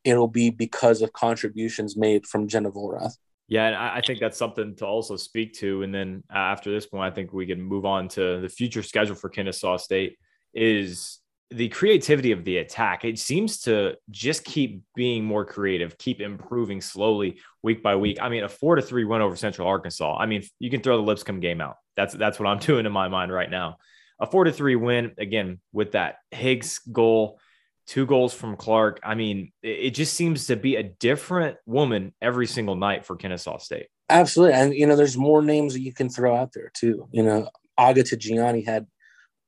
it'll 0.04 0.28
be 0.28 0.50
because 0.50 1.02
of 1.02 1.12
contributions 1.12 1.96
made 1.96 2.26
from 2.26 2.48
Jenna 2.48 2.70
Volrath. 2.70 3.16
Yeah, 3.48 3.66
and 3.66 3.76
I 3.76 4.02
think 4.02 4.20
that's 4.20 4.36
something 4.36 4.76
to 4.76 4.86
also 4.86 5.16
speak 5.16 5.54
to. 5.54 5.82
And 5.82 5.94
then 5.94 6.22
after 6.30 6.70
this 6.70 6.84
point, 6.84 7.10
I 7.10 7.14
think 7.14 7.32
we 7.32 7.46
can 7.46 7.60
move 7.60 7.86
on 7.86 8.08
to 8.08 8.40
the 8.40 8.48
future 8.48 8.82
schedule 8.82 9.14
for 9.14 9.30
Kennesaw 9.30 9.78
State 9.78 10.18
is 10.52 11.18
the 11.50 11.70
creativity 11.70 12.32
of 12.32 12.44
the 12.44 12.58
attack. 12.58 13.06
It 13.06 13.18
seems 13.18 13.60
to 13.60 13.94
just 14.10 14.44
keep 14.44 14.82
being 14.94 15.24
more 15.24 15.46
creative, 15.46 15.96
keep 15.96 16.20
improving 16.20 16.82
slowly 16.82 17.40
week 17.62 17.82
by 17.82 17.96
week. 17.96 18.18
I 18.20 18.28
mean, 18.28 18.44
a 18.44 18.48
four 18.50 18.76
to 18.76 18.82
three 18.82 19.04
win 19.04 19.22
over 19.22 19.34
Central 19.34 19.66
Arkansas. 19.66 20.18
I 20.18 20.26
mean, 20.26 20.42
you 20.58 20.68
can 20.70 20.82
throw 20.82 20.98
the 20.98 21.02
Lipscomb 21.02 21.40
game 21.40 21.62
out. 21.62 21.76
That's 21.96 22.12
that's 22.12 22.38
what 22.38 22.48
I'm 22.48 22.58
doing 22.70 22.84
in 22.84 22.92
my 22.92 23.08
mind 23.08 23.32
right 23.32 23.50
now. 23.50 23.78
A 24.20 24.26
four 24.26 24.44
to 24.44 24.52
three 24.52 24.76
win 24.76 25.12
again 25.16 25.58
with 25.72 25.92
that 25.92 26.16
Higgs 26.32 26.80
goal 26.80 27.40
two 27.88 28.04
goals 28.04 28.34
from 28.34 28.54
Clark. 28.54 29.00
I 29.02 29.14
mean, 29.14 29.50
it 29.62 29.90
just 29.90 30.14
seems 30.14 30.46
to 30.46 30.56
be 30.56 30.76
a 30.76 30.82
different 30.82 31.56
woman 31.66 32.12
every 32.20 32.46
single 32.46 32.76
night 32.76 33.06
for 33.06 33.16
Kennesaw 33.16 33.58
State. 33.58 33.86
Absolutely. 34.10 34.54
And, 34.54 34.74
you 34.74 34.86
know, 34.86 34.94
there's 34.94 35.16
more 35.16 35.42
names 35.42 35.72
that 35.72 35.80
you 35.80 35.92
can 35.92 36.10
throw 36.10 36.36
out 36.36 36.52
there 36.52 36.70
too. 36.74 37.08
You 37.10 37.22
know, 37.22 37.48
Agata 37.78 38.16
Gianni 38.16 38.62
had 38.62 38.86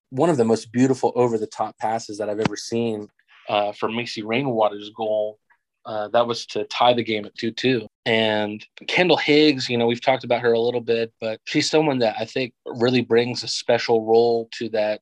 one 0.08 0.30
of 0.30 0.38
the 0.38 0.44
most 0.44 0.72
beautiful 0.72 1.12
over 1.14 1.38
the 1.38 1.46
top 1.46 1.78
passes 1.78 2.18
that 2.18 2.30
I've 2.30 2.40
ever 2.40 2.56
seen 2.56 3.08
uh, 3.48 3.72
for 3.72 3.90
Macy 3.90 4.22
Rainwater's 4.22 4.90
goal. 4.90 5.38
Uh, 5.84 6.08
that 6.08 6.26
was 6.26 6.46
to 6.46 6.64
tie 6.64 6.92
the 6.92 7.02
game 7.02 7.24
at 7.24 7.36
2 7.36 7.52
2. 7.52 7.86
And 8.06 8.64
Kendall 8.86 9.16
Higgs, 9.16 9.68
you 9.68 9.76
know, 9.76 9.86
we've 9.86 10.02
talked 10.02 10.24
about 10.24 10.42
her 10.42 10.52
a 10.52 10.60
little 10.60 10.80
bit, 10.80 11.12
but 11.20 11.40
she's 11.44 11.70
someone 11.70 11.98
that 11.98 12.16
I 12.18 12.24
think 12.24 12.54
really 12.66 13.02
brings 13.02 13.42
a 13.42 13.48
special 13.48 14.04
role 14.04 14.48
to 14.58 14.68
that 14.70 15.00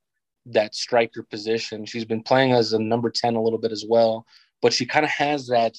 that 0.52 0.74
striker 0.74 1.22
position. 1.22 1.84
She's 1.84 2.04
been 2.04 2.22
playing 2.22 2.52
as 2.52 2.72
a 2.72 2.78
number 2.78 3.10
10 3.10 3.34
a 3.34 3.42
little 3.42 3.58
bit 3.58 3.72
as 3.72 3.84
well, 3.88 4.26
but 4.62 4.72
she 4.72 4.86
kind 4.86 5.04
of 5.04 5.10
has 5.10 5.46
that 5.48 5.74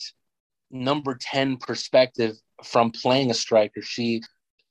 number 0.72 1.18
10 1.20 1.58
perspective 1.58 2.38
from 2.64 2.92
playing 2.92 3.32
a 3.32 3.34
striker. 3.34 3.82
She 3.82 4.22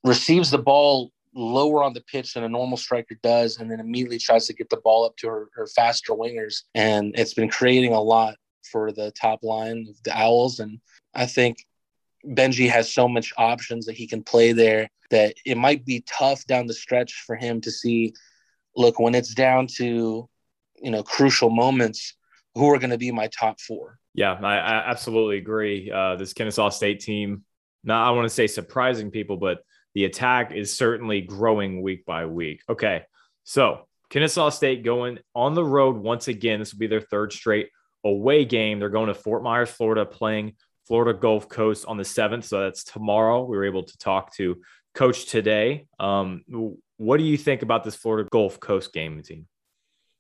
receives 0.05 0.51
the 0.51 0.59
ball 0.59 1.13
lower 1.35 1.83
on 1.83 1.93
the 1.93 2.01
pitch 2.01 2.35
than 2.35 2.45
a 2.45 2.49
normal 2.49 2.77
striker 2.77 3.17
does, 3.23 3.59
and 3.59 3.71
then 3.71 3.81
immediately 3.81 4.19
tries 4.19 4.47
to 4.47 4.55
get 4.55 4.71
the 4.71 4.81
ball 4.83 5.05
up 5.05 5.17
to 5.19 5.29
her, 5.29 5.49
her 5.55 5.67
faster 5.67 6.13
wingers. 6.13 6.63
And 6.75 7.15
it's 7.17 7.35
been 7.35 7.49
creating 7.49 7.93
a 7.93 8.01
lot 8.01 8.37
for 8.71 8.93
the 8.93 9.11
top 9.13 9.43
line 9.43 9.87
of 9.89 10.03
the 10.05 10.17
Owls. 10.17 10.61
And 10.61 10.81
I 11.15 11.27
think 11.27 11.65
Benji 12.27 12.69
has 12.69 12.93
so 12.93 13.09
much 13.09 13.33
options 13.37 13.87
that 13.87 13.97
he 13.97 14.07
can 14.07 14.23
play 14.23 14.53
there 14.53 14.89
that 15.11 15.35
it 15.47 15.57
might 15.57 15.85
be 15.85 16.05
tough 16.07 16.45
down 16.47 16.67
the 16.67 16.75
stretch 16.75 17.23
for 17.27 17.37
him 17.37 17.61
to 17.63 17.71
see. 17.71 18.15
Look, 18.79 18.99
when 18.99 19.15
it's 19.15 19.35
down 19.35 19.67
to 19.77 20.29
you 20.81 20.91
know 20.91 21.03
crucial 21.03 21.51
moments, 21.51 22.15
who 22.55 22.71
are 22.71 22.79
going 22.79 22.91
to 22.91 22.99
be 22.99 23.11
my 23.11 23.27
top 23.29 23.61
four? 23.61 23.99
Yeah, 24.15 24.33
I, 24.33 24.57
I 24.57 24.91
absolutely 24.91 25.37
agree. 25.37 25.91
Uh, 25.91 26.17
this 26.17 26.33
Kennesaw 26.33 26.71
State 26.71 27.01
team, 27.01 27.45
not 27.85 28.07
I 28.07 28.13
want 28.13 28.25
to 28.25 28.35
say 28.35 28.47
surprising 28.47 29.11
people, 29.11 29.37
but 29.37 29.59
the 29.95 30.05
attack 30.05 30.53
is 30.53 30.75
certainly 30.77 31.21
growing 31.21 31.83
week 31.83 32.07
by 32.07 32.27
week. 32.27 32.63
Okay, 32.69 33.03
so 33.45 33.89
Kennesaw 34.11 34.51
State 34.51 34.85
going 34.85 35.19
on 35.35 35.55
the 35.55 35.65
road 35.65 35.97
once 35.97 36.29
again. 36.29 36.61
This 36.61 36.73
will 36.73 36.79
be 36.79 36.87
their 36.87 37.01
third 37.01 37.33
straight 37.33 37.71
away 38.05 38.45
game. 38.45 38.79
They're 38.79 38.89
going 38.89 39.09
to 39.09 39.15
Fort 39.15 39.43
Myers, 39.43 39.71
Florida, 39.71 40.07
playing 40.07 40.55
Florida 40.87 41.19
Gulf 41.19 41.49
Coast 41.49 41.85
on 41.87 41.97
the 41.97 42.05
7th. 42.05 42.45
So 42.45 42.61
that's 42.61 42.85
tomorrow. 42.85 43.45
We 43.45 43.57
were 43.57 43.67
able 43.67 43.83
to 43.83 43.99
talk 43.99 44.35
to 44.37 44.63
Coach 44.95 45.27
today. 45.27 45.87
Um, 46.01 46.43
what 46.99 47.17
do 47.17 47.25
you 47.25 47.37
think 47.37 47.63
about 47.63 47.85
this 47.85 47.95
Florida 47.95 48.29
Gulf 48.31 48.61
Coast 48.61 48.93
game, 48.93 49.21
team? 49.23 49.47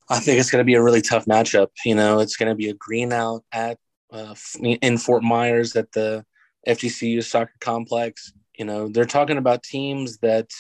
I 0.08 0.20
think 0.20 0.40
it's 0.40 0.50
going 0.50 0.62
to 0.62 0.66
be 0.66 0.74
a 0.74 0.82
really 0.82 1.02
tough 1.02 1.26
matchup. 1.26 1.68
You 1.84 1.94
know, 1.94 2.20
it's 2.20 2.36
going 2.36 2.48
to 2.48 2.54
be 2.54 2.70
a 2.70 2.74
green 2.74 3.12
out 3.12 3.44
at 3.52 3.78
uh, 4.10 4.34
in 4.62 4.96
Fort 4.96 5.22
Myers 5.22 5.76
at 5.76 5.92
the 5.92 6.24
FGCU 6.66 7.22
soccer 7.22 7.52
complex. 7.60 8.32
You 8.58 8.64
know, 8.64 8.88
they're 8.88 9.04
talking 9.04 9.36
about 9.36 9.62
teams 9.62 10.18
that 10.18 10.50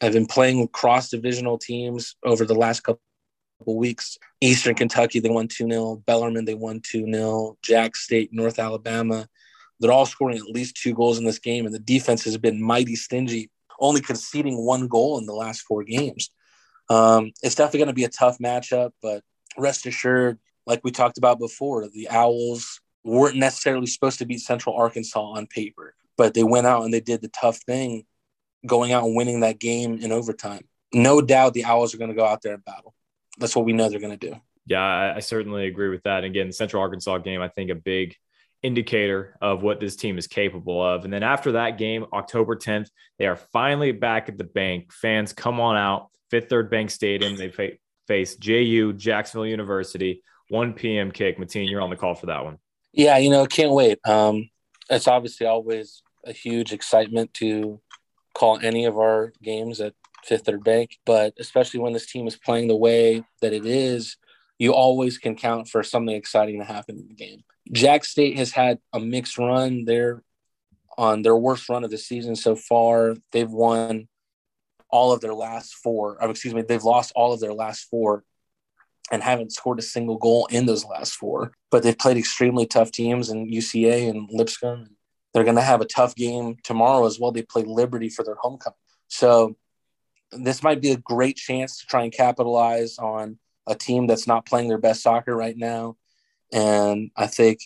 have 0.00 0.12
been 0.12 0.26
playing 0.26 0.66
cross 0.68 1.10
divisional 1.10 1.58
teams 1.58 2.16
over 2.24 2.44
the 2.44 2.54
last 2.54 2.80
couple 2.80 3.00
weeks. 3.66 4.18
Eastern 4.40 4.74
Kentucky, 4.74 5.20
they 5.20 5.28
won 5.28 5.48
2 5.48 5.68
0. 5.68 6.02
Bellarmine, 6.06 6.44
they 6.44 6.54
won 6.54 6.80
2 6.80 7.12
0. 7.12 7.58
Jack 7.62 7.96
State, 7.96 8.30
North 8.32 8.58
Alabama, 8.58 9.28
they're 9.80 9.92
all 9.92 10.06
scoring 10.06 10.38
at 10.38 10.44
least 10.44 10.76
two 10.76 10.94
goals 10.94 11.18
in 11.18 11.24
this 11.24 11.38
game, 11.38 11.66
and 11.66 11.74
the 11.74 11.80
defense 11.80 12.24
has 12.24 12.38
been 12.38 12.62
mighty 12.62 12.96
stingy, 12.96 13.50
only 13.78 14.00
conceding 14.00 14.64
one 14.64 14.88
goal 14.88 15.18
in 15.18 15.26
the 15.26 15.34
last 15.34 15.62
four 15.62 15.84
games. 15.84 16.30
Um, 16.88 17.32
it's 17.42 17.54
definitely 17.54 17.78
going 17.78 17.88
to 17.88 17.94
be 17.94 18.04
a 18.04 18.08
tough 18.08 18.38
matchup, 18.38 18.90
but 19.02 19.22
rest 19.56 19.86
assured, 19.86 20.38
like 20.66 20.80
we 20.84 20.90
talked 20.90 21.18
about 21.18 21.38
before, 21.38 21.88
the 21.88 22.08
Owls 22.10 22.80
weren't 23.04 23.36
necessarily 23.36 23.86
supposed 23.86 24.18
to 24.18 24.26
beat 24.26 24.40
Central 24.40 24.76
Arkansas 24.76 25.20
on 25.20 25.46
paper, 25.46 25.94
but 26.16 26.34
they 26.34 26.44
went 26.44 26.66
out 26.66 26.84
and 26.84 26.92
they 26.92 27.00
did 27.00 27.22
the 27.22 27.28
tough 27.28 27.58
thing, 27.58 28.04
going 28.66 28.92
out 28.92 29.04
and 29.04 29.16
winning 29.16 29.40
that 29.40 29.58
game 29.58 29.98
in 29.98 30.12
overtime. 30.12 30.66
No 30.92 31.20
doubt 31.20 31.54
the 31.54 31.64
Owls 31.64 31.94
are 31.94 31.98
going 31.98 32.10
to 32.10 32.16
go 32.16 32.24
out 32.24 32.42
there 32.42 32.54
and 32.54 32.64
battle. 32.64 32.94
That's 33.38 33.56
what 33.56 33.64
we 33.64 33.72
know 33.72 33.88
they're 33.88 34.00
going 34.00 34.16
to 34.18 34.30
do. 34.30 34.36
Yeah, 34.66 35.14
I, 35.14 35.20
certainly 35.20 35.66
agree 35.66 35.90
with 35.90 36.04
that. 36.04 36.24
Again, 36.24 36.46
the 36.46 36.52
Central 36.52 36.80
Arkansas 36.80 37.18
game, 37.18 37.42
I 37.42 37.48
think 37.48 37.70
a 37.70 37.74
big 37.74 38.16
indicator 38.64 39.36
of 39.42 39.62
what 39.62 39.78
this 39.78 39.94
team 39.94 40.16
is 40.16 40.26
capable 40.26 40.82
of. 40.84 41.04
And 41.04 41.12
then 41.12 41.22
after 41.22 41.52
that 41.52 41.76
game, 41.76 42.06
October 42.14 42.56
10th, 42.56 42.88
they 43.18 43.26
are 43.26 43.36
finally 43.36 43.92
back 43.92 44.28
at 44.30 44.38
the 44.38 44.44
bank. 44.44 44.90
Fans 44.90 45.34
come 45.34 45.60
on 45.60 45.76
out, 45.76 46.08
Fifth 46.30 46.48
Third 46.48 46.70
Bank 46.70 46.90
Stadium. 46.90 47.36
They 47.36 47.50
fa- 47.50 47.72
face 48.08 48.36
JU, 48.36 48.94
Jacksonville 48.94 49.46
University, 49.46 50.22
1 50.48 50.72
p.m. 50.72 51.12
kick. 51.12 51.38
Mateen, 51.38 51.70
you're 51.70 51.82
on 51.82 51.90
the 51.90 51.96
call 51.96 52.14
for 52.14 52.26
that 52.26 52.42
one. 52.42 52.58
Yeah, 52.92 53.18
you 53.18 53.28
know, 53.28 53.44
can't 53.44 53.72
wait. 53.72 53.98
Um, 54.06 54.48
it's 54.88 55.08
obviously 55.08 55.46
always 55.46 56.02
a 56.24 56.32
huge 56.32 56.72
excitement 56.72 57.34
to 57.34 57.80
call 58.34 58.58
any 58.60 58.86
of 58.86 58.96
our 58.96 59.34
games 59.42 59.80
at 59.80 59.92
Fifth 60.24 60.46
Third 60.46 60.64
Bank, 60.64 60.96
but 61.04 61.34
especially 61.38 61.80
when 61.80 61.92
this 61.92 62.06
team 62.06 62.26
is 62.26 62.36
playing 62.36 62.68
the 62.68 62.76
way 62.76 63.24
that 63.42 63.52
it 63.52 63.66
is, 63.66 64.16
you 64.58 64.72
always 64.72 65.18
can 65.18 65.36
count 65.36 65.68
for 65.68 65.82
something 65.82 66.14
exciting 66.14 66.60
to 66.60 66.64
happen 66.64 66.96
in 66.96 67.08
the 67.08 67.14
game. 67.14 67.44
Jack 67.72 68.04
State 68.04 68.36
has 68.36 68.52
had 68.52 68.78
a 68.92 69.00
mixed 69.00 69.38
run. 69.38 69.84
They're 69.84 70.22
on 70.96 71.22
their 71.22 71.36
worst 71.36 71.68
run 71.68 71.84
of 71.84 71.90
the 71.90 71.98
season 71.98 72.36
so 72.36 72.54
far. 72.54 73.16
They've 73.32 73.50
won 73.50 74.08
all 74.90 75.12
of 75.12 75.20
their 75.20 75.34
last 75.34 75.74
four. 75.74 76.22
Or 76.22 76.30
excuse 76.30 76.54
me, 76.54 76.62
they've 76.62 76.82
lost 76.82 77.12
all 77.16 77.32
of 77.32 77.40
their 77.40 77.54
last 77.54 77.88
four 77.90 78.24
and 79.10 79.22
haven't 79.22 79.52
scored 79.52 79.78
a 79.78 79.82
single 79.82 80.16
goal 80.16 80.46
in 80.46 80.66
those 80.66 80.84
last 80.84 81.14
four. 81.14 81.52
But 81.70 81.82
they've 81.82 81.98
played 81.98 82.16
extremely 82.16 82.66
tough 82.66 82.90
teams 82.90 83.30
in 83.30 83.50
UCA 83.50 84.08
and 84.08 84.28
Lipscomb. 84.30 84.96
They're 85.32 85.44
going 85.44 85.56
to 85.56 85.62
have 85.62 85.80
a 85.80 85.86
tough 85.86 86.14
game 86.14 86.56
tomorrow 86.62 87.06
as 87.06 87.18
well. 87.18 87.32
They 87.32 87.42
play 87.42 87.64
Liberty 87.66 88.08
for 88.08 88.24
their 88.24 88.36
homecoming. 88.36 88.76
So 89.08 89.56
this 90.30 90.62
might 90.62 90.80
be 90.80 90.92
a 90.92 90.96
great 90.96 91.36
chance 91.36 91.80
to 91.80 91.86
try 91.86 92.04
and 92.04 92.12
capitalize 92.12 92.98
on 92.98 93.38
a 93.66 93.74
team 93.74 94.06
that's 94.06 94.26
not 94.26 94.46
playing 94.46 94.68
their 94.68 94.78
best 94.78 95.02
soccer 95.02 95.34
right 95.34 95.56
now 95.56 95.96
and 96.52 97.10
I 97.16 97.26
think 97.26 97.60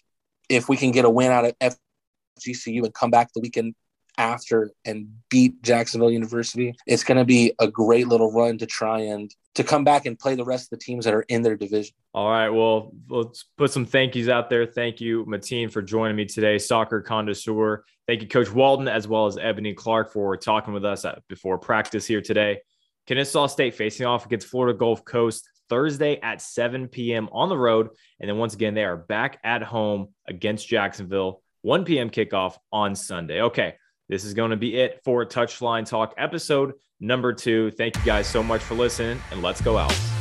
if 0.48 0.68
we 0.68 0.76
can 0.76 0.90
get 0.90 1.04
a 1.04 1.10
win 1.10 1.30
out 1.30 1.44
of 1.44 1.76
FGCU 2.40 2.84
and 2.84 2.94
come 2.94 3.10
back 3.10 3.32
the 3.32 3.40
weekend 3.40 3.74
after 4.16 4.72
and 4.84 5.08
beat 5.30 5.62
Jacksonville 5.62 6.10
University, 6.10 6.74
it's 6.86 7.04
going 7.04 7.18
to 7.18 7.24
be 7.24 7.52
a 7.60 7.68
great 7.68 8.08
little 8.08 8.32
run 8.32 8.58
to 8.58 8.66
try 8.66 9.00
and 9.00 9.32
to 9.54 9.64
come 9.64 9.84
back 9.84 10.06
and 10.06 10.18
play 10.18 10.34
the 10.34 10.44
rest 10.44 10.64
of 10.72 10.78
the 10.78 10.84
teams 10.84 11.04
that 11.04 11.14
are 11.14 11.22
in 11.22 11.42
their 11.42 11.56
division. 11.56 11.94
All 12.14 12.30
right. 12.30 12.48
Well, 12.48 12.92
let's 13.08 13.44
put 13.56 13.70
some 13.70 13.86
thank 13.86 14.14
yous 14.14 14.28
out 14.28 14.50
there. 14.50 14.66
Thank 14.66 15.00
you, 15.00 15.24
Mateen, 15.26 15.70
for 15.70 15.82
joining 15.82 16.16
me 16.16 16.26
today, 16.26 16.58
soccer 16.58 17.00
connoisseur. 17.00 17.84
Thank 18.06 18.22
you, 18.22 18.28
Coach 18.28 18.52
Walton, 18.52 18.88
as 18.88 19.06
well 19.06 19.26
as 19.26 19.38
Ebony 19.38 19.74
Clark 19.74 20.12
for 20.12 20.36
talking 20.36 20.74
with 20.74 20.84
us 20.84 21.04
before 21.28 21.58
practice 21.58 22.06
here 22.06 22.20
today. 22.20 22.60
Kennesaw 23.06 23.46
State 23.46 23.74
facing 23.74 24.06
off 24.06 24.26
against 24.26 24.48
Florida 24.48 24.76
Gulf 24.76 25.04
Coast 25.04 25.48
Thursday 25.68 26.20
at 26.20 26.40
7 26.40 26.88
p.m. 26.88 27.28
on 27.32 27.48
the 27.48 27.58
road. 27.58 27.90
And 28.20 28.28
then 28.28 28.38
once 28.38 28.54
again, 28.54 28.74
they 28.74 28.84
are 28.84 28.96
back 28.96 29.38
at 29.44 29.62
home 29.62 30.08
against 30.26 30.68
Jacksonville, 30.68 31.42
1 31.62 31.84
p.m. 31.84 32.10
kickoff 32.10 32.56
on 32.72 32.94
Sunday. 32.94 33.42
Okay, 33.42 33.74
this 34.08 34.24
is 34.24 34.34
going 34.34 34.50
to 34.50 34.56
be 34.56 34.76
it 34.76 35.00
for 35.04 35.24
Touchline 35.24 35.86
Talk 35.86 36.14
episode 36.18 36.72
number 37.00 37.32
two. 37.32 37.70
Thank 37.72 37.96
you 37.96 38.02
guys 38.02 38.26
so 38.26 38.42
much 38.42 38.62
for 38.62 38.74
listening, 38.74 39.20
and 39.30 39.42
let's 39.42 39.60
go 39.60 39.76
out. 39.76 40.17